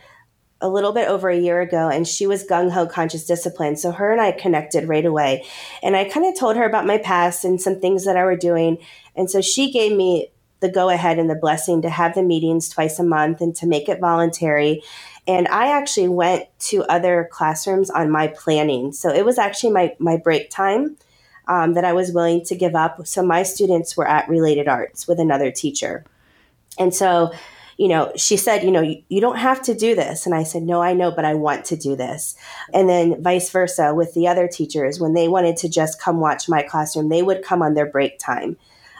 a 0.63 0.69
little 0.69 0.93
bit 0.93 1.09
over 1.09 1.29
a 1.29 1.39
year 1.39 1.61
ago 1.61 1.89
and 1.89 2.09
she 2.09 2.27
was 2.27 2.47
gung 2.47 2.71
ho 2.71 2.87
conscious 2.87 3.27
discipline. 3.27 3.77
So 3.77 3.91
her 3.91 4.13
and 4.13 4.21
I 4.21 4.33
connected 4.33 4.89
right 4.89 5.05
away. 5.05 5.45
And 5.83 5.97
I 5.97 6.09
kind 6.09 6.25
of 6.25 6.39
told 6.39 6.57
her 6.57 6.65
about 6.65 6.87
my 6.87 6.99
past 6.99 7.45
and 7.45 7.61
some 7.61 7.81
things 7.81 8.05
that 8.05 8.17
I 8.17 8.25
were 8.25 8.37
doing. 8.37 8.79
And 9.15 9.31
so 9.31 9.41
she 9.41 9.71
gave 9.71 9.95
me 9.95 10.31
the 10.61 10.71
go 10.71 10.89
ahead 10.89 11.19
and 11.19 11.29
the 11.29 11.35
blessing 11.35 11.83
to 11.83 11.91
have 11.91 12.15
the 12.15 12.23
meetings 12.23 12.69
twice 12.69 12.99
a 12.99 13.05
month 13.05 13.41
and 13.41 13.55
to 13.57 13.67
make 13.67 13.89
it 13.89 14.01
voluntary. 14.01 14.83
And 15.27 15.47
I 15.49 15.69
actually 15.69 16.09
went 16.09 16.47
to 16.61 16.85
other 16.85 17.29
classrooms 17.31 17.91
on 17.91 18.11
my 18.11 18.29
planning. 18.29 18.93
So 18.93 19.11
it 19.11 19.25
was 19.25 19.39
actually 19.39 19.73
my, 19.73 19.95
my 19.99 20.17
break 20.17 20.51
time 20.51 20.97
um, 21.49 21.75
that 21.75 21.85
I 21.85 21.93
was 21.93 22.13
willing 22.13 22.45
to 22.47 22.57
give 22.57 22.75
up. 22.75 23.07
So 23.07 23.23
my 23.23 23.43
students 23.43 23.97
were 23.97 24.09
at 24.09 24.29
Related 24.29 24.69
Arts 24.69 25.07
with 25.07 25.19
another 25.19 25.51
teacher. 25.51 26.05
And 26.79 26.95
so 26.95 27.33
you 27.77 27.89
know, 27.89 28.13
she 28.17 28.37
said, 28.37 28.63
you 28.63 28.71
know, 28.71 28.83
you, 28.83 29.03
you, 29.09 29.21
don't 29.21 29.39
have 29.39 29.63
to 29.63 29.75
do 29.75 29.95
this. 29.95 30.27
And 30.27 30.35
I 30.35 30.43
said, 30.43 30.63
no, 30.63 30.83
I 30.83 30.93
know, 30.93 31.11
but 31.11 31.25
I 31.25 31.35
want 31.35 31.65
to 31.67 31.77
do 31.77 31.97
this. 31.97 32.37
And 32.73 32.89
then 32.89 33.23
vice 33.23 33.51
versa 33.51 33.95
with 33.95 34.15
the 34.15 34.29
other 34.29 34.49
teachers, 34.49 35.01
when 35.01 35.15
they 35.15 35.29
wanted 35.29 35.57
to 35.59 35.69
just 35.69 36.01
come 36.01 36.21
watch 36.21 36.49
my 36.49 36.63
classroom, 36.63 37.09
they 37.09 37.23
would 37.23 37.43
come 37.43 37.63
on 37.63 37.75
their 37.75 37.87
break 37.87 38.19
time. 38.19 38.57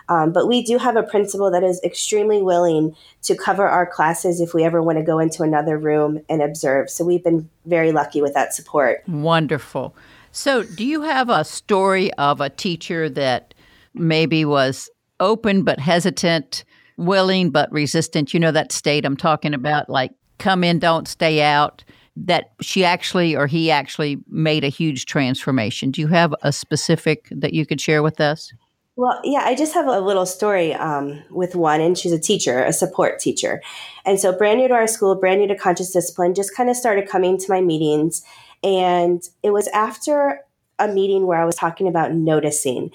Um, 0.09 0.33
but 0.33 0.47
we 0.49 0.63
do 0.63 0.79
have 0.79 0.97
a 0.97 1.03
principal 1.03 1.51
that 1.51 1.63
is 1.63 1.81
extremely 1.85 2.43
willing 2.43 2.97
to 3.23 3.37
cover 3.37 3.67
our 3.67 3.87
classes 3.87 4.41
if 4.41 4.53
we 4.53 4.65
ever 4.65 4.83
want 4.83 4.99
to 4.99 5.05
go 5.05 5.19
into 5.19 5.43
another 5.43 5.79
room 5.79 6.21
and 6.29 6.43
observe. 6.43 6.91
So 6.91 7.05
we've 7.05 7.23
been 7.23 7.49
very 7.67 7.93
lucky 7.93 8.21
with 8.21 8.35
that 8.35 8.53
support. 8.53 9.03
Wonderful. 9.09 9.95
So, 10.35 10.63
do 10.63 10.85
you 10.85 11.03
have 11.03 11.29
a 11.29 11.45
story 11.45 12.13
of 12.15 12.41
a 12.41 12.49
teacher 12.49 13.11
that 13.11 13.53
maybe 13.93 14.47
was 14.47 14.89
open 15.21 15.63
but 15.63 15.79
hesitant? 15.79 16.65
Willing 16.97 17.51
but 17.51 17.71
resistant. 17.73 18.35
You 18.35 18.41
know 18.41 18.53
that 18.53 18.73
state 18.73 19.05
I'm 19.05 19.17
talking 19.17 19.55
about, 19.55 19.89
like 19.89 20.13
come 20.39 20.65
in, 20.65 20.79
don't 20.79 21.09
stay 21.09 21.43
out. 21.43 21.85
That 22.15 22.53
she 22.61 22.85
actually 22.85 23.35
or 23.35 23.47
he 23.47 23.71
actually 23.71 24.19
made 24.29 24.65
a 24.65 24.69
huge 24.69 25.07
transformation. 25.07 25.91
Do 25.91 26.03
you 26.03 26.09
have 26.09 26.35
a 26.43 26.53
specific 26.53 27.27
that 27.31 27.55
you 27.55 27.65
could 27.65 27.81
share 27.81 28.03
with 28.03 28.21
us? 28.21 28.53
Well, 28.97 29.19
yeah, 29.25 29.41
I 29.45 29.55
just 29.55 29.73
have 29.73 29.87
a 29.87 30.01
little 30.01 30.27
story 30.27 30.75
um, 30.75 31.23
with 31.31 31.55
one, 31.55 31.81
and 31.81 31.97
she's 31.97 32.13
a 32.13 32.19
teacher, 32.19 32.63
a 32.63 32.75
support 32.75 33.19
teacher. 33.19 33.63
And 34.05 34.21
so, 34.21 34.37
brand 34.37 34.61
new 34.61 34.69
to 34.69 34.75
our 34.75 34.87
school, 34.87 35.15
brand 35.15 35.41
new 35.41 35.49
to 35.49 35.57
conscious 35.57 35.91
discipline, 35.91 36.35
just 36.35 36.55
kind 36.55 36.69
of 36.69 36.77
started 36.77 37.09
coming 37.09 37.39
to 37.39 37.47
my 37.49 37.63
meetings. 37.63 38.23
And 38.63 39.23
it 39.43 39.51
was 39.51 39.67
after 39.69 40.41
a 40.79 40.89
meeting 40.89 41.27
where 41.27 41.41
I 41.41 41.45
was 41.45 41.55
talking 41.55 41.87
about 41.87 42.15
noticing, 42.15 42.91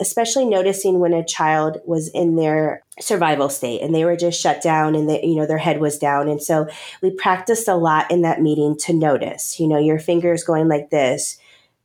especially 0.00 0.44
noticing 0.44 1.00
when 1.00 1.12
a 1.12 1.24
child 1.24 1.78
was 1.84 2.08
in 2.08 2.36
their 2.36 2.82
survival 3.00 3.48
state 3.48 3.82
and 3.82 3.94
they 3.94 4.04
were 4.04 4.16
just 4.16 4.40
shut 4.40 4.62
down 4.62 4.94
and 4.94 5.08
they, 5.08 5.22
you 5.22 5.34
know 5.36 5.46
their 5.46 5.58
head 5.58 5.80
was 5.80 5.98
down. 5.98 6.28
And 6.28 6.42
so 6.42 6.68
we 7.02 7.10
practiced 7.10 7.68
a 7.68 7.74
lot 7.74 8.10
in 8.10 8.22
that 8.22 8.40
meeting 8.40 8.76
to 8.80 8.92
notice, 8.92 9.58
you 9.58 9.66
know, 9.66 9.78
your 9.78 9.98
fingers 9.98 10.44
going 10.44 10.68
like 10.68 10.90
this, 10.90 11.38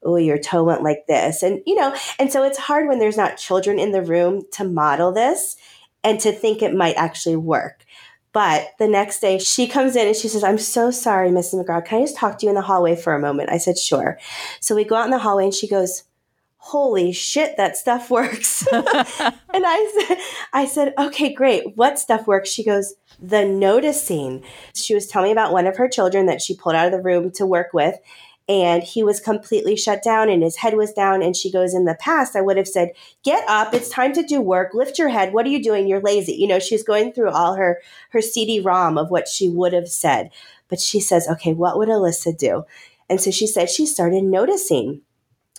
oh, 0.03 0.17
your 0.17 0.38
toe 0.38 0.63
went 0.63 0.83
like 0.83 1.05
this. 1.07 1.43
And, 1.43 1.62
you 1.65 1.75
know, 1.75 1.95
and 2.19 2.31
so 2.31 2.43
it's 2.43 2.57
hard 2.57 2.88
when 2.88 2.99
there's 2.99 3.17
not 3.17 3.38
children 3.38 3.79
in 3.79 3.91
the 3.91 4.01
room 4.01 4.43
to 4.53 4.63
model 4.63 5.12
this 5.12 5.57
and 6.03 6.19
to 6.21 6.31
think 6.31 6.62
it 6.62 6.73
might 6.73 6.95
actually 6.95 7.36
work. 7.36 7.83
But 8.38 8.73
the 8.78 8.88
next 8.88 9.19
day 9.19 9.39
she 9.39 9.65
comes 9.67 9.95
in 9.95 10.06
and 10.06 10.15
she 10.15 10.28
says, 10.28 10.43
I'm 10.43 10.60
so 10.60 10.91
sorry, 10.91 11.32
Mrs. 11.32 11.65
McGraw. 11.65 11.84
Can 11.84 11.97
I 11.97 12.04
just 12.04 12.17
talk 12.17 12.38
to 12.38 12.45
you 12.45 12.52
in 12.52 12.56
the 12.56 12.62
hallway 12.62 12.95
for 12.95 13.15
a 13.15 13.19
moment? 13.19 13.50
I 13.50 13.58
said, 13.58 13.80
sure. 13.80 14.19
So 14.60 14.76
we 14.76 14.84
go 14.84 14.95
out 14.95 15.06
in 15.06 15.10
the 15.10 15.17
hallway 15.17 15.45
and 15.45 15.54
she 15.56 15.67
goes, 15.67 16.04
holy 16.58 17.12
shit, 17.12 17.58
that 17.58 17.78
stuff 17.78 18.12
works. 18.12 18.63
and 18.71 18.86
I 18.86 20.06
said, 20.08 20.17
I 20.54 20.67
said, 20.67 20.93
okay, 21.00 21.34
great. 21.34 21.76
What 21.78 21.97
stuff 21.97 22.28
works? 22.28 22.52
She 22.52 22.63
goes, 22.63 22.93
the 23.19 23.43
noticing. 23.43 24.43
She 24.76 24.93
was 24.93 25.08
telling 25.08 25.30
me 25.30 25.32
about 25.32 25.52
one 25.52 25.65
of 25.65 25.78
her 25.78 25.89
children 25.89 26.28
that 26.28 26.39
she 26.39 26.56
pulled 26.56 26.76
out 26.76 26.86
of 26.86 26.91
the 26.91 27.02
room 27.02 27.32
to 27.38 27.45
work 27.47 27.73
with. 27.73 27.97
And 28.49 28.81
he 28.81 29.03
was 29.03 29.19
completely 29.19 29.75
shut 29.75 30.01
down 30.01 30.29
and 30.29 30.41
his 30.41 30.57
head 30.57 30.75
was 30.75 30.93
down. 30.93 31.21
And 31.21 31.36
she 31.36 31.51
goes, 31.51 31.73
In 31.73 31.83
the 31.83 31.97
past, 31.99 32.36
I 32.36 32.41
would 32.41 32.55
have 32.55 32.67
said, 32.67 32.91
Get 33.23 33.43
up, 33.49 33.73
it's 33.73 33.89
time 33.89 34.13
to 34.13 34.23
do 34.23 34.39
work, 34.39 34.73
lift 34.73 34.97
your 34.97 35.10
head. 35.10 35.33
What 35.33 35.45
are 35.45 35.49
you 35.49 35.62
doing? 35.62 35.88
You're 35.88 36.01
lazy. 36.01 36.33
You 36.33 36.47
know, 36.47 36.60
she's 36.60 36.83
going 36.83 37.12
through 37.12 37.31
all 37.31 37.55
her, 37.55 37.81
her 38.12 38.21
CD 38.21 38.62
ROM 38.62 38.97
of 38.97 39.12
what 39.12 39.27
she 39.27 39.49
would 39.49 39.73
have 39.73 39.89
said. 39.89 40.29
But 40.69 40.79
she 40.79 41.01
says, 41.01 41.27
Okay, 41.27 41.53
what 41.53 41.77
would 41.77 41.89
Alyssa 41.89 42.38
do? 42.38 42.63
And 43.10 43.19
so 43.19 43.31
she 43.31 43.47
said 43.47 43.69
she 43.69 43.86
started 43.86 44.23
noticing 44.23 45.01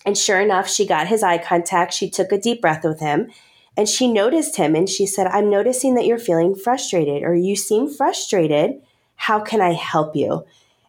and 0.08 0.16
sure 0.16 0.40
enough, 0.40 0.68
she 0.68 0.86
got 0.86 1.08
his 1.08 1.22
eye 1.22 1.38
contact. 1.38 1.92
She 1.92 2.08
took 2.08 2.32
a 2.32 2.38
deep 2.38 2.60
breath 2.60 2.84
with 2.84 3.00
him 3.00 3.30
and 3.76 3.88
she 3.88 4.10
noticed 4.10 4.56
him 4.56 4.74
and 4.74 4.88
she 4.88 5.06
said, 5.06 5.26
I'm 5.26 5.50
noticing 5.50 5.94
that 5.94 6.06
you're 6.06 6.18
feeling 6.18 6.54
frustrated 6.54 7.22
or 7.22 7.34
you 7.34 7.56
seem 7.56 7.88
frustrated. 7.88 8.80
How 9.16 9.40
can 9.40 9.60
I 9.60 9.72
help 9.72 10.16
you? 10.16 10.46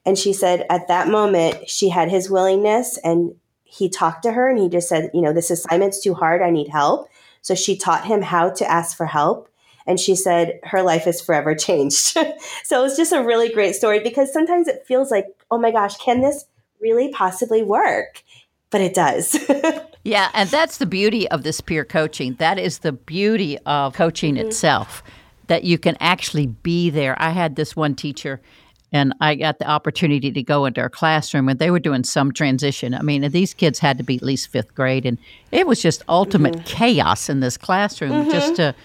And 0.09 0.17
she 0.17 0.33
said, 0.33 0.65
at 0.71 0.87
that 0.87 1.07
moment, 1.07 1.69
she 1.69 1.89
had 1.89 2.09
his 2.09 2.31
willingness 2.31 2.97
and 3.03 3.35
he 3.63 3.89
talked 3.89 4.23
to 4.23 4.31
her 4.31 4.49
and 4.49 4.57
he 4.57 4.67
just 4.67 4.89
said, 4.89 5.11
You 5.13 5.21
know, 5.21 5.33
this 5.33 5.51
assignment's 5.51 6.01
too 6.01 6.15
hard. 6.15 6.41
I 6.41 6.49
need 6.49 6.69
help. 6.69 7.07
So 7.43 7.53
she 7.53 7.77
taught 7.77 8.05
him 8.05 8.23
how 8.23 8.49
to 8.49 8.67
ask 8.67 8.97
for 8.97 9.05
help. 9.05 9.49
And 9.85 9.99
she 9.99 10.15
said 10.15 10.61
her 10.63 10.81
life 10.81 11.05
is 11.05 11.21
forever 11.21 11.53
changed. 11.67 12.17
so 12.63 12.83
it's 12.85 12.97
just 12.97 13.11
a 13.11 13.21
really 13.21 13.53
great 13.53 13.75
story 13.75 13.99
because 13.99 14.33
sometimes 14.33 14.67
it 14.67 14.83
feels 14.87 15.11
like, 15.11 15.25
oh 15.51 15.59
my 15.59 15.69
gosh, 15.69 15.95
can 15.97 16.21
this 16.21 16.45
really 16.79 17.09
possibly 17.11 17.61
work? 17.61 18.23
but 18.71 18.81
it 18.81 18.93
does. 18.93 19.35
yeah, 20.03 20.29
and 20.35 20.47
that's 20.49 20.77
the 20.77 20.85
beauty 20.85 21.27
of 21.29 21.41
this 21.41 21.59
peer 21.59 21.83
coaching. 21.83 22.35
That 22.35 22.59
is 22.59 22.79
the 22.79 22.91
beauty 22.91 23.57
of 23.65 23.95
coaching 23.95 24.35
mm-hmm. 24.35 24.47
itself, 24.47 25.01
that 25.47 25.63
you 25.63 25.79
can 25.79 25.97
actually 25.99 26.45
be 26.45 26.91
there. 26.91 27.19
I 27.19 27.31
had 27.31 27.55
this 27.55 27.75
one 27.75 27.95
teacher 27.95 28.39
and 28.91 29.13
I 29.21 29.35
got 29.35 29.59
the 29.59 29.67
opportunity 29.67 30.31
to 30.31 30.43
go 30.43 30.65
into 30.65 30.81
her 30.81 30.89
classroom 30.89 31.49
and 31.49 31.59
they 31.59 31.71
were 31.71 31.79
doing 31.79 32.03
some 32.03 32.31
transition. 32.31 32.93
I 32.93 33.01
mean, 33.01 33.29
these 33.31 33.53
kids 33.53 33.79
had 33.79 33.97
to 33.97 34.03
be 34.03 34.15
at 34.15 34.23
least 34.23 34.49
fifth 34.49 34.73
grade, 34.73 35.05
and 35.05 35.17
it 35.51 35.67
was 35.67 35.81
just 35.81 36.03
ultimate 36.09 36.55
mm-hmm. 36.55 36.65
chaos 36.65 37.29
in 37.29 37.39
this 37.39 37.57
classroom 37.57 38.11
mm-hmm. 38.11 38.31
just 38.31 38.55
to 38.55 38.75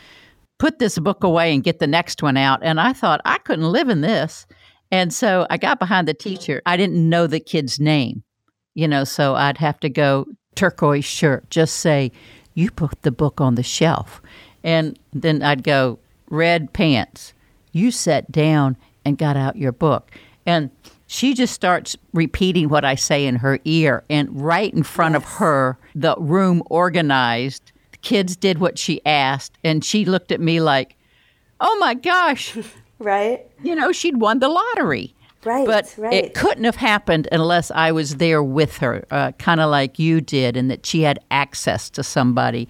put 0.59 0.79
this 0.79 0.99
book 0.99 1.25
away 1.25 1.53
and 1.53 1.65
get 1.65 1.79
the 1.79 1.87
next 1.87 2.23
one 2.23 2.37
out. 2.37 2.61
And 2.63 2.81
I 2.81 2.93
thought, 2.93 3.21
I 3.25 3.39
couldn't 3.39 3.71
live 3.73 3.89
in 3.89 4.03
this. 4.03 4.47
And 4.91 5.13
so 5.13 5.47
I 5.51 5.57
got 5.57 5.79
behind 5.79 6.07
the 6.07 6.15
teacher. 6.15 6.63
I 6.67 6.77
didn't 6.77 7.09
know 7.09 7.27
the 7.27 7.41
kid's 7.41 7.81
name 7.81 8.23
you 8.75 8.89
know, 8.89 9.05
so 9.05 9.35
I'd 9.35 9.59
have 9.59 9.81
to 9.81 9.89
go 9.89 10.27
turquoise 10.55 11.05
shirt, 11.05 11.49
just 11.51 11.77
say, 11.77 12.13
you 12.55 12.71
put 12.71 13.03
the 13.03 13.13
book 13.13 13.41
on 13.41 13.55
the 13.55 13.63
shelf. 13.63 14.21
And 14.63 14.99
then 15.13 15.43
I'd 15.43 15.63
go 15.63 15.99
red 16.29 16.73
pants. 16.73 17.33
You 17.73 17.91
sat 17.91 18.31
down 18.31 18.77
and 19.05 19.19
got 19.19 19.37
out 19.37 19.57
your 19.57 19.73
book. 19.73 20.11
And 20.47 20.71
she 21.07 21.35
just 21.35 21.55
starts 21.55 21.97
repeating 22.13 22.69
what 22.69 22.85
I 22.85 22.95
say 22.95 23.27
in 23.27 23.37
her 23.37 23.59
ear. 23.65 24.05
And 24.11 24.41
right 24.41 24.73
in 24.73 24.83
front 24.83 25.15
yes. 25.15 25.23
of 25.23 25.29
her, 25.35 25.79
the 25.95 26.17
room 26.19 26.63
organized. 26.67 27.73
The 27.93 27.99
kids 27.99 28.37
did 28.37 28.59
what 28.59 28.79
she 28.79 29.05
asked. 29.07 29.59
And 29.63 29.85
she 29.85 30.05
looked 30.05 30.33
at 30.33 30.41
me 30.41 30.61
like, 30.61 30.97
oh 31.61 31.77
my 31.79 31.95
gosh. 31.95 32.57
right. 32.99 33.47
You 33.63 33.75
know, 33.75 33.93
she'd 33.93 34.21
won 34.21 34.39
the 34.39 34.49
lottery. 34.49 35.15
Right, 35.45 35.67
but 35.67 35.95
right. 35.99 36.13
it 36.15 36.35
couldn't 36.35 36.65
have 36.65 36.77
happened 36.77 37.29
unless 37.31 37.71
I 37.71 37.93
was 37.93 38.17
there 38.17 38.43
with 38.43 38.79
her, 38.79 39.05
uh, 39.11 39.33
kind 39.33 39.61
of 39.61 39.71
like 39.71 39.99
you 39.99 40.23
did, 40.23 40.57
and 40.57 40.71
that 40.71 40.87
she 40.87 41.03
had 41.03 41.19
access 41.31 41.91
to 41.91 42.03
somebody. 42.03 42.67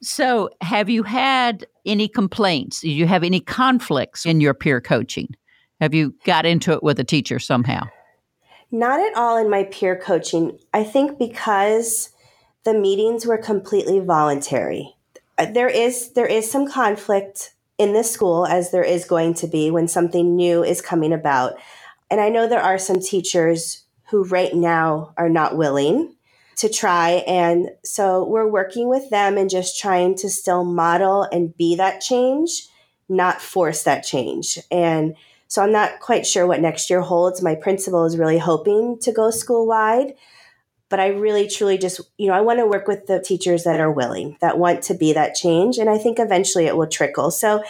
So, 0.00 0.50
have 0.62 0.90
you 0.90 1.04
had 1.04 1.64
any 1.86 2.08
complaints? 2.08 2.80
Do 2.80 2.90
you 2.90 3.06
have 3.06 3.22
any 3.22 3.38
conflicts 3.38 4.26
in 4.26 4.40
your 4.40 4.52
peer 4.52 4.80
coaching? 4.80 5.28
Have 5.82 5.94
you 5.94 6.14
got 6.24 6.46
into 6.46 6.70
it 6.74 6.84
with 6.84 7.00
a 7.00 7.04
teacher 7.04 7.40
somehow? 7.40 7.88
Not 8.70 9.00
at 9.00 9.16
all 9.16 9.36
in 9.36 9.50
my 9.50 9.64
peer 9.64 9.96
coaching. 9.96 10.56
I 10.72 10.84
think 10.84 11.18
because 11.18 12.10
the 12.62 12.72
meetings 12.72 13.26
were 13.26 13.36
completely 13.36 13.98
voluntary. 13.98 14.94
Uh, 15.36 15.46
there 15.46 15.68
is 15.68 16.12
there 16.12 16.26
is 16.26 16.48
some 16.48 16.70
conflict 16.70 17.54
in 17.78 17.94
this 17.94 18.08
school 18.08 18.46
as 18.46 18.70
there 18.70 18.84
is 18.84 19.04
going 19.04 19.34
to 19.34 19.48
be 19.48 19.72
when 19.72 19.88
something 19.88 20.36
new 20.36 20.62
is 20.62 20.80
coming 20.80 21.12
about. 21.12 21.54
And 22.12 22.20
I 22.20 22.28
know 22.28 22.46
there 22.46 22.62
are 22.62 22.78
some 22.78 23.00
teachers 23.00 23.82
who 24.10 24.22
right 24.22 24.54
now 24.54 25.12
are 25.16 25.28
not 25.28 25.56
willing 25.56 26.14
to 26.58 26.68
try. 26.68 27.24
And 27.26 27.70
so 27.82 28.24
we're 28.24 28.46
working 28.46 28.88
with 28.88 29.10
them 29.10 29.36
and 29.36 29.50
just 29.50 29.80
trying 29.80 30.14
to 30.18 30.30
still 30.30 30.62
model 30.62 31.24
and 31.32 31.56
be 31.56 31.74
that 31.74 32.00
change, 32.00 32.68
not 33.08 33.42
force 33.42 33.82
that 33.82 34.04
change. 34.04 34.60
And 34.70 35.16
so 35.52 35.62
I'm 35.62 35.70
not 35.70 36.00
quite 36.00 36.26
sure 36.26 36.46
what 36.46 36.62
next 36.62 36.88
year 36.88 37.02
holds. 37.02 37.42
My 37.42 37.54
principal 37.54 38.06
is 38.06 38.16
really 38.16 38.38
hoping 38.38 38.98
to 39.02 39.12
go 39.12 39.30
school 39.30 39.66
wide. 39.66 40.14
But 40.88 40.98
I 40.98 41.08
really, 41.08 41.46
truly 41.46 41.76
just, 41.76 42.00
you 42.16 42.28
know, 42.28 42.32
I 42.32 42.40
want 42.40 42.60
to 42.60 42.66
work 42.66 42.88
with 42.88 43.06
the 43.06 43.20
teachers 43.20 43.64
that 43.64 43.78
are 43.78 43.92
willing, 43.92 44.38
that 44.40 44.56
want 44.56 44.82
to 44.84 44.94
be 44.94 45.12
that 45.12 45.34
change. 45.34 45.76
And 45.76 45.90
I 45.90 45.98
think 45.98 46.18
eventually 46.18 46.64
it 46.64 46.74
will 46.74 46.86
trickle. 46.86 47.30
So 47.30 47.62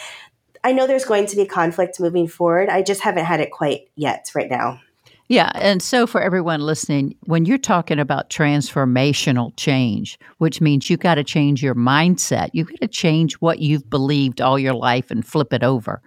I 0.63 0.71
know 0.71 0.87
there's 0.87 1.03
going 1.03 1.25
to 1.25 1.35
be 1.35 1.45
conflict 1.45 1.99
moving 1.99 2.25
forward. 2.25 2.69
I 2.69 2.83
just 2.83 3.01
haven't 3.01 3.25
had 3.25 3.41
it 3.41 3.51
quite 3.51 3.89
yet 3.97 4.31
right 4.33 4.49
now. 4.49 4.79
Yeah. 5.27 5.51
And 5.55 5.83
so, 5.83 6.07
for 6.07 6.21
everyone 6.21 6.61
listening, 6.61 7.17
when 7.25 7.43
you're 7.43 7.57
talking 7.57 7.99
about 7.99 8.29
transformational 8.29 9.51
change, 9.57 10.17
which 10.37 10.61
means 10.61 10.89
you've 10.89 11.01
got 11.01 11.15
to 11.15 11.23
change 11.25 11.61
your 11.61 11.75
mindset, 11.75 12.49
you've 12.53 12.69
got 12.69 12.79
to 12.79 12.87
change 12.87 13.33
what 13.35 13.59
you've 13.59 13.89
believed 13.89 14.39
all 14.39 14.57
your 14.57 14.73
life 14.73 15.11
and 15.11 15.25
flip 15.25 15.51
it 15.51 15.63
over. 15.63 16.01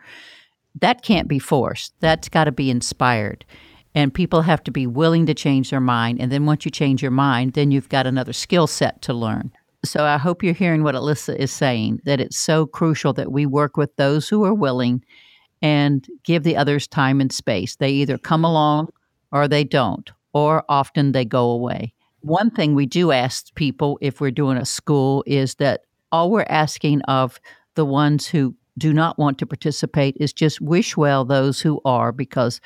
That 0.81 1.03
can't 1.03 1.29
be 1.29 1.39
forced. 1.39 1.95
That's 2.01 2.29
got 2.29 2.45
to 2.45 2.53
be 2.53 2.71
inspired. 2.71 3.45
And 3.95 4.13
people 4.13 4.43
have 4.43 4.63
to 4.65 4.71
be 4.71 4.87
willing 4.87 5.25
to 5.27 5.35
change 5.35 5.71
their 5.71 5.81
mind. 5.81 6.21
And 6.21 6.31
then 6.31 6.45
once 6.45 6.65
you 6.65 6.71
change 6.71 7.01
your 7.03 7.11
mind, 7.11 7.55
then 7.55 7.71
you've 7.71 7.89
got 7.89 8.07
another 8.07 8.35
skill 8.35 8.67
set 8.67 9.01
to 9.03 9.15
learn. 9.15 9.53
So 9.85 10.05
I 10.05 10.19
hope 10.19 10.43
you're 10.43 10.53
hearing 10.53 10.83
what 10.83 10.95
Alyssa 10.95 11.37
is 11.37 11.53
saying 11.53 12.01
that 12.05 12.21
it's 12.21 12.37
so 12.37 12.67
crucial 12.67 13.13
that 13.15 13.33
we 13.33 13.47
work 13.47 13.77
with 13.77 13.95
those 13.97 14.29
who 14.29 14.45
are 14.45 14.55
willing 14.55 15.03
and 15.63 16.07
give 16.25 16.43
the 16.43 16.57
others 16.57 16.87
time 16.87 17.21
and 17.21 17.33
space. 17.33 17.77
They 17.77 17.91
either 17.91 18.19
come 18.19 18.45
along 18.45 18.89
or 19.33 19.49
they 19.49 19.65
don't, 19.65 20.11
or 20.33 20.65
often 20.69 21.13
they 21.13 21.25
go 21.25 21.49
away. 21.49 21.95
One 22.21 22.51
thing 22.51 22.75
we 22.75 22.87
do 22.87 23.13
ask 23.13 23.55
people 23.55 23.99
if 24.01 24.21
we're 24.21 24.31
doing 24.31 24.57
a 24.57 24.67
school 24.67 25.25
is 25.27 25.55
that 25.57 25.83
all 26.13 26.31
we're 26.31 26.47
asking 26.49 27.01
of 27.03 27.41
the 27.75 27.85
ones 27.85 28.27
who 28.27 28.55
do 28.79 28.93
not 28.93 29.19
want 29.19 29.39
to 29.39 29.47
participate 29.47 30.17
is 30.19 30.33
just 30.33 30.61
wish 30.61 30.97
well 30.97 31.25
those 31.25 31.61
who 31.61 31.81
are, 31.85 32.13
because 32.13 32.61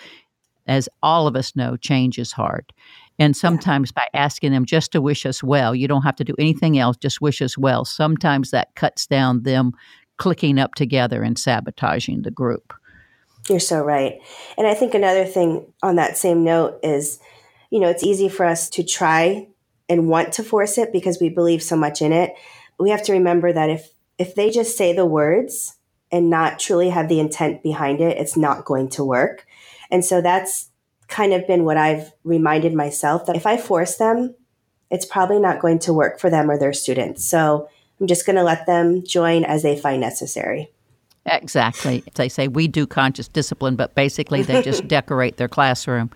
as 0.66 0.88
all 1.02 1.26
of 1.26 1.36
us 1.36 1.56
know, 1.56 1.76
change 1.76 2.18
is 2.18 2.32
hard. 2.32 2.72
And 3.18 3.36
sometimes 3.36 3.92
by 3.92 4.08
asking 4.14 4.52
them 4.52 4.64
just 4.64 4.92
to 4.92 5.00
wish 5.00 5.26
us 5.26 5.42
well, 5.42 5.74
you 5.74 5.86
don't 5.86 6.02
have 6.02 6.16
to 6.16 6.24
do 6.24 6.34
anything 6.38 6.78
else, 6.78 6.96
just 6.96 7.20
wish 7.20 7.42
us 7.42 7.58
well. 7.58 7.84
Sometimes 7.84 8.50
that 8.50 8.74
cuts 8.76 9.06
down 9.06 9.42
them 9.42 9.72
clicking 10.16 10.58
up 10.58 10.74
together 10.74 11.22
and 11.22 11.38
sabotaging 11.38 12.22
the 12.22 12.30
group. 12.30 12.72
You're 13.48 13.60
so 13.60 13.82
right. 13.82 14.20
And 14.56 14.66
I 14.66 14.74
think 14.74 14.94
another 14.94 15.24
thing 15.24 15.72
on 15.82 15.96
that 15.96 16.16
same 16.16 16.44
note 16.44 16.78
is, 16.82 17.18
you 17.70 17.80
know, 17.80 17.88
it's 17.88 18.04
easy 18.04 18.28
for 18.28 18.46
us 18.46 18.68
to 18.70 18.84
try 18.84 19.48
and 19.88 20.08
want 20.08 20.32
to 20.34 20.44
force 20.44 20.78
it 20.78 20.92
because 20.92 21.18
we 21.20 21.28
believe 21.28 21.62
so 21.62 21.76
much 21.76 22.00
in 22.00 22.12
it. 22.12 22.34
We 22.78 22.90
have 22.90 23.02
to 23.04 23.12
remember 23.12 23.52
that 23.52 23.70
if 23.70 23.90
if 24.18 24.34
they 24.34 24.50
just 24.50 24.76
say 24.76 24.92
the 24.92 25.06
words 25.06 25.76
and 26.12 26.30
not 26.30 26.58
truly 26.58 26.90
have 26.90 27.08
the 27.08 27.20
intent 27.20 27.62
behind 27.62 28.00
it, 28.00 28.16
it's 28.18 28.36
not 28.36 28.64
going 28.64 28.88
to 28.90 29.04
work. 29.04 29.46
And 29.90 30.04
so 30.04 30.20
that's 30.20 30.70
kind 31.08 31.32
of 31.32 31.46
been 31.46 31.64
what 31.64 31.76
I've 31.76 32.12
reminded 32.24 32.74
myself 32.74 33.26
that 33.26 33.36
if 33.36 33.46
I 33.46 33.56
force 33.56 33.96
them, 33.96 34.34
it's 34.90 35.06
probably 35.06 35.38
not 35.38 35.60
going 35.60 35.78
to 35.80 35.92
work 35.92 36.18
for 36.18 36.30
them 36.30 36.50
or 36.50 36.58
their 36.58 36.72
students. 36.72 37.24
So 37.24 37.68
I'm 38.00 38.06
just 38.06 38.26
going 38.26 38.36
to 38.36 38.42
let 38.42 38.66
them 38.66 39.04
join 39.04 39.44
as 39.44 39.62
they 39.62 39.76
find 39.76 40.00
necessary. 40.00 40.70
Exactly. 41.26 42.02
They 42.14 42.28
say 42.28 42.48
we 42.48 42.66
do 42.66 42.86
conscious 42.86 43.28
discipline, 43.28 43.76
but 43.76 43.94
basically 43.94 44.42
they 44.42 44.62
just 44.62 44.88
decorate 44.88 45.36
their 45.36 45.48
classroom 45.48 46.10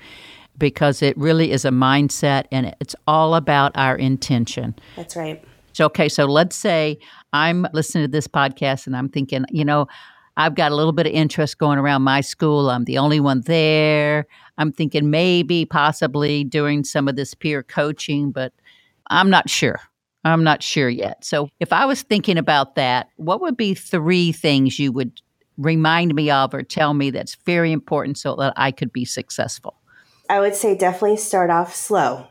because 0.57 1.03
it 1.03 1.17
really 1.19 1.51
is 1.51 1.65
a 1.65 1.71
mindset 1.71 2.45
and 2.51 2.75
it's 2.81 2.97
all 3.07 3.35
about 3.35 3.73
our 3.75 3.97
intention. 3.97 4.75
That's 4.97 5.17
right. 5.17 5.45
So, 5.73 5.87
okay, 5.87 6.09
so 6.09 6.25
let's 6.25 6.55
say 6.57 6.99
I'm 7.35 7.67
listening 7.73 8.05
to 8.05 8.09
this 8.09 8.29
podcast 8.29 8.87
and 8.87 8.97
I'm 8.97 9.09
thinking, 9.09 9.45
you 9.51 9.65
know, 9.65 9.89
I've 10.37 10.55
got 10.55 10.71
a 10.71 10.77
little 10.77 10.93
bit 10.93 11.07
of 11.07 11.13
interest 11.13 11.59
going 11.59 11.79
around 11.79 12.03
my 12.03 12.21
school. 12.21 12.71
I'm 12.71 12.85
the 12.85 12.99
only 12.99 13.19
one 13.19 13.41
there. 13.43 14.27
I'm 14.57 14.71
thinking 14.71 15.11
maybe, 15.11 15.65
possibly 15.65 16.45
doing 16.45 16.85
some 16.85 17.09
of 17.09 17.17
this 17.17 17.35
peer 17.35 17.65
coaching, 17.65 18.31
but 18.31 18.53
I'm 19.09 19.31
not 19.31 19.51
sure. 19.51 19.81
I'm 20.25 20.45
not 20.45 20.63
sure 20.63 20.89
yet. 20.89 21.25
So, 21.25 21.51
if 21.61 21.73
I 21.73 21.85
was 21.85 22.03
thinking 22.03 22.39
about 22.39 22.77
that, 22.77 23.11
what 23.17 23.41
would 23.43 23.57
be 23.57 23.75
three 23.75 24.33
things 24.33 24.79
you 24.79 24.93
would 24.93 25.21
remind 25.59 26.15
me 26.15 26.31
of 26.31 26.55
or 26.55 26.63
tell 26.63 26.95
me 26.95 27.11
that's 27.11 27.35
very 27.45 27.73
important 27.73 28.17
so 28.17 28.37
that 28.37 28.55
I 28.57 28.71
could 28.71 28.93
be 28.93 29.05
successful? 29.05 29.75
I 30.31 30.41
would 30.41 30.55
say 30.55 30.77
definitely 30.77 31.19
start 31.19 31.51
off 31.51 31.75
slow. 31.75 32.29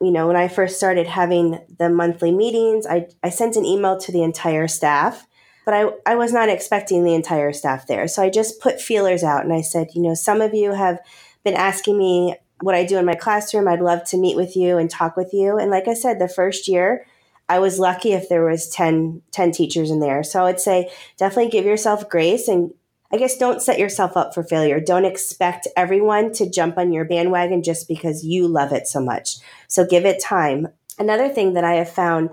You 0.00 0.10
know, 0.10 0.26
when 0.26 0.36
I 0.36 0.48
first 0.48 0.76
started 0.76 1.06
having 1.06 1.58
the 1.78 1.88
monthly 1.88 2.32
meetings, 2.32 2.86
I, 2.86 3.06
I 3.22 3.30
sent 3.30 3.56
an 3.56 3.64
email 3.64 3.98
to 4.00 4.12
the 4.12 4.22
entire 4.22 4.68
staff, 4.68 5.26
but 5.64 5.74
I, 5.74 5.90
I 6.04 6.16
was 6.16 6.32
not 6.32 6.48
expecting 6.48 7.04
the 7.04 7.14
entire 7.14 7.52
staff 7.52 7.86
there. 7.86 8.06
So 8.08 8.22
I 8.22 8.30
just 8.30 8.60
put 8.60 8.80
feelers 8.80 9.22
out 9.22 9.44
and 9.44 9.52
I 9.52 9.60
said, 9.60 9.88
you 9.94 10.02
know, 10.02 10.14
some 10.14 10.40
of 10.40 10.52
you 10.52 10.72
have 10.72 10.98
been 11.44 11.54
asking 11.54 11.98
me 11.98 12.36
what 12.60 12.74
I 12.74 12.84
do 12.84 12.98
in 12.98 13.06
my 13.06 13.14
classroom. 13.14 13.68
I'd 13.68 13.80
love 13.80 14.04
to 14.08 14.18
meet 14.18 14.36
with 14.36 14.56
you 14.56 14.78
and 14.78 14.90
talk 14.90 15.16
with 15.16 15.32
you. 15.32 15.58
And 15.58 15.70
like 15.70 15.88
I 15.88 15.94
said, 15.94 16.18
the 16.18 16.28
first 16.28 16.68
year, 16.68 17.06
I 17.48 17.58
was 17.58 17.78
lucky 17.78 18.12
if 18.12 18.28
there 18.28 18.44
was 18.44 18.68
10, 18.70 19.22
10 19.30 19.52
teachers 19.52 19.90
in 19.90 20.00
there. 20.00 20.22
So 20.22 20.40
I 20.40 20.44
would 20.44 20.60
say 20.60 20.90
definitely 21.18 21.50
give 21.50 21.66
yourself 21.66 22.08
grace 22.08 22.48
and 22.48 22.72
I 23.14 23.16
guess 23.16 23.36
don't 23.36 23.62
set 23.62 23.78
yourself 23.78 24.16
up 24.16 24.34
for 24.34 24.42
failure. 24.42 24.80
Don't 24.80 25.04
expect 25.04 25.68
everyone 25.76 26.32
to 26.32 26.50
jump 26.50 26.76
on 26.76 26.92
your 26.92 27.04
bandwagon 27.04 27.62
just 27.62 27.86
because 27.86 28.24
you 28.24 28.48
love 28.48 28.72
it 28.72 28.88
so 28.88 29.00
much. 29.00 29.36
So 29.68 29.86
give 29.86 30.04
it 30.04 30.20
time. 30.20 30.66
Another 30.98 31.28
thing 31.28 31.52
that 31.52 31.62
I 31.62 31.74
have 31.74 31.88
found 31.88 32.30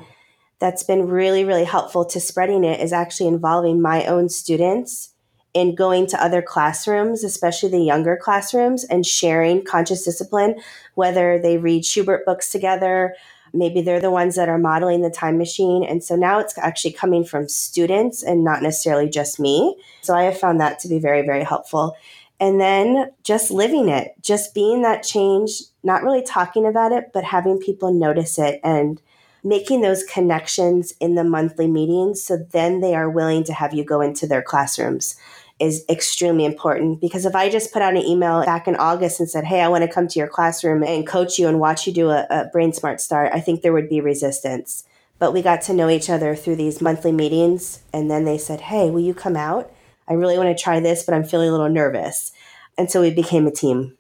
that's 0.58 0.82
been 0.82 1.08
really, 1.08 1.46
really 1.46 1.66
helpful 1.66 2.04
to 2.06 2.20
spreading 2.20 2.64
it 2.64 2.80
is 2.80 2.94
actually 2.94 3.28
involving 3.28 3.80
my 3.80 4.08
own 4.08 4.28
students 4.28 5.14
in 5.54 5.76
going 5.76 6.08
to 6.08 6.24
other 6.24 6.42
classrooms, 6.42 7.24
especially 7.24 7.70
the 7.70 7.84
younger 7.84 8.18
classrooms, 8.20 8.84
and 8.84 9.06
sharing 9.06 9.64
conscious 9.64 10.04
discipline, 10.04 10.56
whether 10.96 11.38
they 11.38 11.60
read 11.60 11.84
Shubert 11.84 12.26
books 12.26 12.50
together, 12.50 13.14
maybe 13.54 13.82
they're 13.82 14.00
the 14.00 14.12
ones 14.12 14.36
that 14.36 14.50
are 14.50 14.58
modeling 14.58 15.02
the 15.02 15.10
time 15.10 15.38
machine. 15.38 15.84
And 15.84 16.04
so 16.04 16.16
now 16.16 16.40
it's 16.40 16.58
actually 16.58 16.94
coming 16.94 17.24
from 17.24 17.48
students 17.48 18.24
and 18.24 18.44
not 18.44 18.62
necessarily 18.62 19.10
just 19.10 19.40
me. 19.40 19.76
So 20.02 20.16
I 20.16 20.24
have 20.24 20.38
found 20.38 20.60
that 20.62 20.80
to 20.80 20.88
be 20.88 21.00
very, 21.00 21.22
very 21.24 21.44
helpful. 21.44 21.96
And 22.40 22.60
then 22.60 23.12
just 23.24 23.52
living 23.52 23.88
it, 23.90 24.14
just 24.22 24.56
being 24.56 24.82
that 24.82 25.04
change, 25.04 25.62
not 25.84 26.04
really 26.04 26.24
talking 26.24 26.66
about 26.66 26.92
it, 26.92 27.12
but 27.14 27.24
having 27.24 27.60
people 27.60 27.94
notice 27.94 28.40
it 28.40 28.60
and 28.64 29.00
making 29.44 29.82
those 29.82 30.04
connections 30.04 30.94
in 31.00 31.16
the 31.16 31.24
monthly 31.24 31.68
meetings 31.68 32.24
so 32.24 32.38
then 32.52 32.80
they 32.80 32.94
are 32.94 33.10
willing 33.10 33.44
to 33.44 33.54
have 33.54 33.74
you 33.74 33.84
go 33.84 34.02
into 34.02 34.28
their 34.28 34.42
classrooms 34.42 35.16
is 35.62 35.86
extremely 35.88 36.44
important 36.44 37.00
because 37.00 37.26
if 37.26 37.36
I 37.36 37.50
just 37.50 37.72
put 37.72 37.84
out 37.84 37.96
an 37.96 38.02
email 38.02 38.44
back 38.44 38.68
in 38.68 38.76
August 38.76 39.20
and 39.20 39.30
said, 39.30 39.46
Hey, 39.46 39.62
I 39.62 39.68
want 39.68 39.84
to 39.84 39.92
come 39.92 40.08
to 40.08 40.20
your 40.20 40.28
classroom 40.28 40.84
and 40.84 41.06
coach 41.06 41.38
you 41.38 41.48
and 41.48 41.60
watch 41.60 41.86
you 41.86 41.94
do 41.94 42.10
a, 42.10 42.26
a 42.30 42.46
Brain 42.52 42.74
Smart 42.74 43.00
Start, 43.00 43.32
I 43.32 43.40
think 43.40 43.62
there 43.62 43.72
would 43.72 43.88
be 43.88 44.02
resistance. 44.02 44.86
But 45.20 45.34
we 45.34 45.44
got 45.44 45.62
to 45.64 45.74
know 45.74 45.88
each 45.88 46.10
other 46.10 46.36
through 46.36 46.56
these 46.56 46.82
monthly 46.82 47.12
meetings. 47.12 47.84
And 47.94 48.10
then 48.10 48.26
they 48.26 48.40
said, 48.40 48.60
Hey, 48.60 48.90
will 48.90 49.02
you 49.02 49.14
come 49.14 49.38
out? 49.38 49.72
I 50.08 50.14
really 50.14 50.38
want 50.38 50.56
to 50.56 50.62
try 50.62 50.80
this, 50.80 51.04
but 51.04 51.14
I'm 51.14 51.24
feeling 51.24 51.50
a 51.50 51.52
little 51.52 51.70
nervous. 51.70 52.32
And 52.78 52.90
so 52.90 53.02
we 53.02 53.14
became 53.14 53.46
a 53.46 53.52
team. 53.52 53.96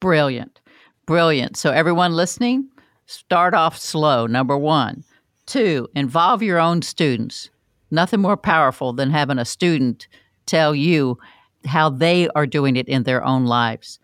Brilliant. 0.00 0.60
Brilliant. 1.04 1.56
So, 1.56 1.72
everyone 1.72 2.14
listening, 2.14 2.68
start 3.06 3.54
off 3.54 3.76
slow, 3.76 4.26
number 4.26 4.56
one. 4.56 5.04
Two, 5.46 5.88
involve 5.94 6.42
your 6.42 6.58
own 6.58 6.80
students. 6.80 7.50
Nothing 7.90 8.20
more 8.20 8.36
powerful 8.36 8.94
than 8.94 9.10
having 9.10 9.38
a 9.38 9.44
student 9.44 10.08
tell 10.46 10.74
you 10.74 11.18
how 11.66 11.90
they 11.90 12.28
are 12.30 12.46
doing 12.46 12.76
it 12.76 12.88
in 12.88 13.04
their 13.04 13.24
own 13.24 13.46
lives. 13.46 13.98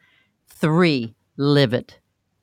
Three, 0.48 1.14
live 1.36 1.72
it. 1.72 1.98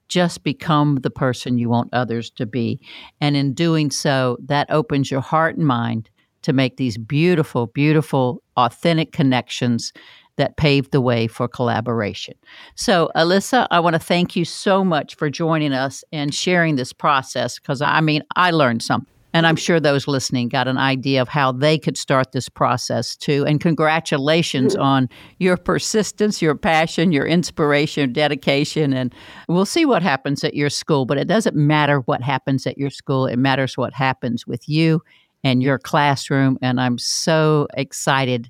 Just 0.08 0.44
become 0.44 0.98
the 0.98 1.10
person 1.10 1.58
you 1.58 1.70
want 1.70 1.94
others 1.94 2.30
to 2.32 2.46
be. 2.46 2.80
And 3.22 3.36
in 3.36 3.54
doing 3.54 3.90
so, 3.92 4.38
that 4.46 4.70
opens 4.70 5.10
your 5.10 5.22
heart 5.22 5.58
and 5.58 5.66
mind 5.66 6.10
to 6.44 6.54
make 6.54 6.78
these 6.78 6.98
beautiful, 6.98 7.68
beautiful, 7.68 8.42
authentic 8.56 9.12
connections 9.12 9.92
that 10.38 10.58
paved 10.58 10.92
the 10.92 11.02
way 11.02 11.28
for 11.28 11.48
collaboration. 11.48 12.36
So, 12.76 13.10
Alyssa, 13.16 13.68
I 13.72 13.80
want 13.80 13.96
to 13.96 14.00
thank 14.00 14.36
you 14.36 14.46
so 14.46 14.84
much 14.84 15.16
for 15.16 15.30
joining 15.30 15.74
us 15.74 16.04
and 16.12 16.34
sharing 16.34 16.76
this 16.76 16.94
process 16.94 17.58
because 17.58 17.82
I 17.82 18.02
mean, 18.02 18.22
I 18.36 18.52
learned 18.52 18.84
something. 18.84 19.15
And 19.36 19.46
I'm 19.46 19.58
sure 19.58 19.82
those 19.82 20.08
listening 20.08 20.48
got 20.48 20.70
an 20.70 20.78
idea 20.78 21.22
of 21.22 21.28
how 21.28 21.52
they 21.52 21.78
could 21.78 21.98
start 21.98 22.32
this 22.32 22.48
process 22.48 23.18
too. 23.18 23.44
And 23.46 23.60
congratulations 23.60 24.76
mm-hmm. 24.76 24.82
on 24.82 25.10
your 25.40 25.58
persistence, 25.58 26.42
your 26.42 26.56
passion, 26.56 27.12
your 27.12 27.26
inspiration, 27.26 28.14
dedication. 28.14 28.94
And 28.94 29.14
we'll 29.50 29.66
see 29.66 29.86
what 29.86 30.02
happens 30.02 30.46
at 30.46 30.54
your 30.54 30.70
school. 30.70 31.06
But 31.06 31.18
it 31.18 31.28
doesn't 31.28 31.54
matter 31.54 32.00
what 32.00 32.22
happens 32.22 32.66
at 32.66 32.78
your 32.78 32.90
school, 32.90 33.28
it 33.28 33.36
matters 33.36 33.78
what 33.78 33.92
happens 33.92 34.48
with 34.48 34.70
you 34.70 35.02
and 35.44 35.62
your 35.62 35.80
classroom. 35.80 36.58
And 36.62 36.80
I'm 36.80 36.98
so 36.98 37.68
excited 37.74 38.50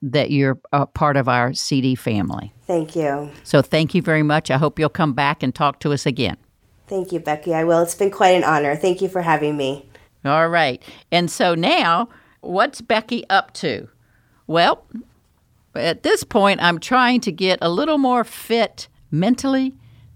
that 0.00 0.30
you're 0.30 0.58
a 0.72 0.86
part 0.86 1.18
of 1.18 1.28
our 1.28 1.52
CD 1.52 1.94
family. 1.94 2.50
Thank 2.66 2.96
you. 2.96 3.30
So 3.42 3.60
thank 3.60 3.94
you 3.94 4.00
very 4.00 4.22
much. 4.22 4.50
I 4.50 4.56
hope 4.56 4.78
you'll 4.78 4.88
come 4.88 5.12
back 5.12 5.42
and 5.42 5.54
talk 5.54 5.80
to 5.80 5.92
us 5.92 6.06
again. 6.06 6.38
Thank 6.86 7.12
you, 7.12 7.20
Becky. 7.20 7.52
I 7.52 7.64
will. 7.64 7.82
It's 7.82 7.94
been 7.94 8.10
quite 8.10 8.30
an 8.30 8.44
honor. 8.44 8.74
Thank 8.74 9.02
you 9.02 9.08
for 9.10 9.20
having 9.20 9.58
me. 9.58 9.86
All 10.24 10.48
right. 10.48 10.82
And 11.12 11.30
so 11.30 11.54
now, 11.54 12.08
what's 12.40 12.80
Becky 12.80 13.28
up 13.28 13.52
to? 13.54 13.88
Well, 14.46 14.84
at 15.74 16.02
this 16.02 16.24
point, 16.24 16.62
I'm 16.62 16.78
trying 16.78 17.20
to 17.22 17.32
get 17.32 17.58
a 17.60 17.68
little 17.68 17.98
more 17.98 18.24
fit 18.24 18.88
mentally, 19.10 19.74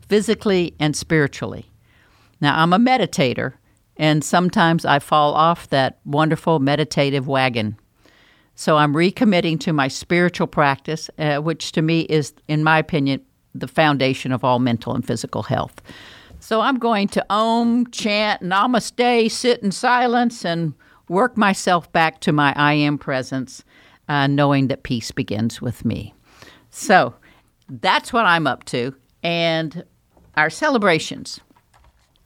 physically, 0.09 0.75
and 0.79 0.97
spiritually. 0.97 1.71
Now, 2.40 2.61
I'm 2.62 2.73
a 2.73 2.79
meditator, 2.79 3.55
and 3.97 4.23
sometimes 4.23 4.85
I 4.85 4.99
fall 4.99 5.35
off 5.35 5.68
that 5.71 5.99
wonderful 6.05 6.59
meditative 6.61 7.27
wagon. 7.27 7.77
So 8.55 8.77
I'm 8.77 8.94
recommitting 8.94 9.61
to 9.61 9.73
my 9.73 9.88
spiritual 9.88 10.47
practice, 10.47 11.11
uh, 11.18 11.37
which 11.37 11.73
to 11.73 11.83
me 11.83 12.01
is, 12.03 12.33
in 12.49 12.64
my 12.64 12.79
opinion, 12.79 13.25
the 13.55 13.68
foundation 13.68 14.33
of 14.33 14.44
all 14.44 14.59
mental 14.59 14.94
and 14.94 15.07
physical 15.07 15.44
health. 15.44 15.81
So 16.40 16.61
I'm 16.61 16.79
going 16.79 17.09
to 17.09 17.27
om, 17.31 17.90
chant, 17.90 18.42
namaste, 18.42 19.31
sit 19.31 19.62
in 19.62 19.72
silence, 19.72 20.44
and 20.44 20.74
work 21.09 21.37
myself 21.37 21.90
back 21.92 22.20
to 22.20 22.33
my 22.33 22.53
I 22.57 22.74
am 22.74 22.98
presence, 22.98 23.64
uh, 24.09 24.27
knowing 24.27 24.68
that 24.68 24.83
peace 24.83 25.11
begins 25.11 25.61
with 25.61 25.85
me. 25.85 26.14
So 26.70 27.14
that's 27.68 28.12
what 28.12 28.24
I'm 28.24 28.46
up 28.46 28.64
to. 28.66 28.94
And 29.22 29.85
our 30.37 30.51
celebrations. 30.51 31.40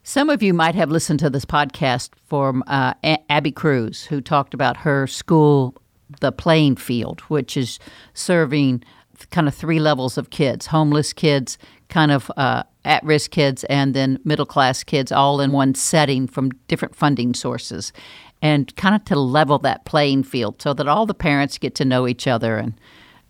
Some 0.05 0.29
of 0.29 0.43
you 0.43 0.53
might 0.53 0.75
have 0.75 0.91
listened 0.91 1.21
to 1.21 1.31
this 1.31 1.45
podcast 1.45 2.11
from 2.27 2.63
uh, 2.67 2.95
Abby 3.31 3.53
Cruz, 3.53 4.05
who 4.05 4.21
talked 4.21 4.53
about 4.53 4.77
her 4.79 5.07
school, 5.07 5.75
The 6.21 6.33
Playing 6.33 6.77
Field, 6.77 7.21
which 7.23 7.57
is 7.57 7.79
serving 8.13 8.83
kind 9.31 9.47
of 9.47 9.55
three 9.55 9.79
levels 9.79 10.19
of 10.19 10.31
kids 10.31 10.67
homeless 10.67 11.13
kids, 11.13 11.57
kind 11.93 12.11
of 12.11 12.31
uh, 12.39 12.63
at 12.87 13.05
risk 13.05 13.31
kids 13.31 13.65
and 13.65 13.93
then 13.93 14.19
middle 14.25 14.47
class 14.47 14.83
kids 14.83 15.13
all 15.13 15.43
in 15.43 15.53
one 15.53 15.75
setting 15.75 16.27
from 16.27 16.51
different 16.67 16.97
funding 16.97 17.35
sources 17.35 17.93
and 18.41 18.75
kind 18.77 18.95
of 18.95 19.05
to 19.05 19.15
level 19.15 19.59
that 19.59 19.85
playing 19.85 20.25
field 20.25 20.61
so 20.61 20.73
that 20.73 20.89
all 20.89 21.05
the 21.05 21.15
parents 21.15 21.59
get 21.59 21.75
to 21.75 21.85
know 21.85 22.09
each 22.09 22.27
other 22.27 22.57
and 22.57 22.73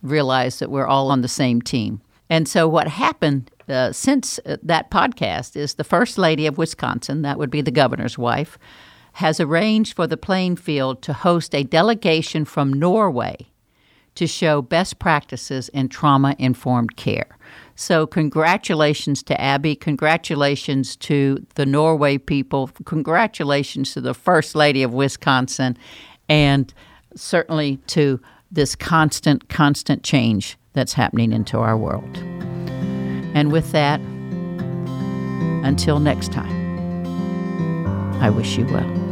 realize 0.00 0.60
that 0.60 0.70
we're 0.70 0.86
all 0.86 1.10
on 1.10 1.22
the 1.22 1.28
same 1.28 1.60
team. 1.60 2.00
And 2.30 2.48
so, 2.48 2.68
what 2.68 2.86
happened 2.86 3.50
uh, 3.68 3.90
since 3.92 4.38
uh, 4.46 4.56
that 4.62 4.90
podcast 4.90 5.56
is 5.56 5.74
the 5.74 5.84
First 5.84 6.16
Lady 6.16 6.46
of 6.46 6.56
Wisconsin, 6.56 7.22
that 7.22 7.38
would 7.38 7.50
be 7.50 7.62
the 7.62 7.70
governor's 7.70 8.16
wife, 8.16 8.58
has 9.14 9.40
arranged 9.40 9.94
for 9.94 10.06
the 10.06 10.16
playing 10.16 10.56
field 10.56 11.02
to 11.02 11.12
host 11.12 11.54
a 11.54 11.64
delegation 11.64 12.44
from 12.44 12.72
Norway 12.72 13.48
to 14.14 14.26
show 14.26 14.62
best 14.62 14.98
practices 14.98 15.68
in 15.70 15.88
trauma 15.88 16.36
informed 16.38 16.96
care. 16.96 17.36
So, 17.82 18.06
congratulations 18.06 19.24
to 19.24 19.40
Abby. 19.40 19.74
Congratulations 19.74 20.94
to 20.98 21.44
the 21.56 21.66
Norway 21.66 22.16
people. 22.16 22.70
Congratulations 22.84 23.92
to 23.94 24.00
the 24.00 24.14
First 24.14 24.54
Lady 24.54 24.84
of 24.84 24.94
Wisconsin. 24.94 25.76
And 26.28 26.72
certainly 27.16 27.78
to 27.88 28.20
this 28.52 28.76
constant, 28.76 29.48
constant 29.48 30.04
change 30.04 30.56
that's 30.74 30.92
happening 30.92 31.32
into 31.32 31.58
our 31.58 31.76
world. 31.76 32.18
And 33.34 33.50
with 33.50 33.72
that, 33.72 33.98
until 35.64 35.98
next 35.98 36.30
time, 36.30 36.54
I 38.22 38.30
wish 38.30 38.56
you 38.56 38.66
well. 38.66 39.02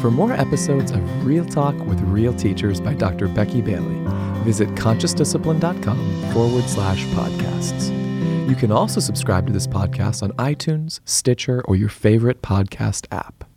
For 0.00 0.10
more 0.10 0.32
episodes 0.32 0.90
of 0.90 1.24
Real 1.24 1.44
Talk 1.44 1.76
with 1.86 2.00
Real 2.00 2.34
Teachers 2.34 2.80
by 2.80 2.94
Dr. 2.94 3.28
Becky 3.28 3.62
Bailey, 3.62 4.00
visit 4.40 4.68
consciousdiscipline.com 4.70 6.32
forward 6.32 6.64
slash 6.64 7.04
podcasts. 7.06 7.90
You 8.48 8.56
can 8.56 8.72
also 8.72 9.00
subscribe 9.00 9.46
to 9.46 9.52
this 9.52 9.66
podcast 9.66 10.22
on 10.22 10.32
iTunes, 10.32 11.00
Stitcher, 11.04 11.62
or 11.66 11.76
your 11.76 11.88
favorite 11.88 12.42
podcast 12.42 13.06
app. 13.12 13.49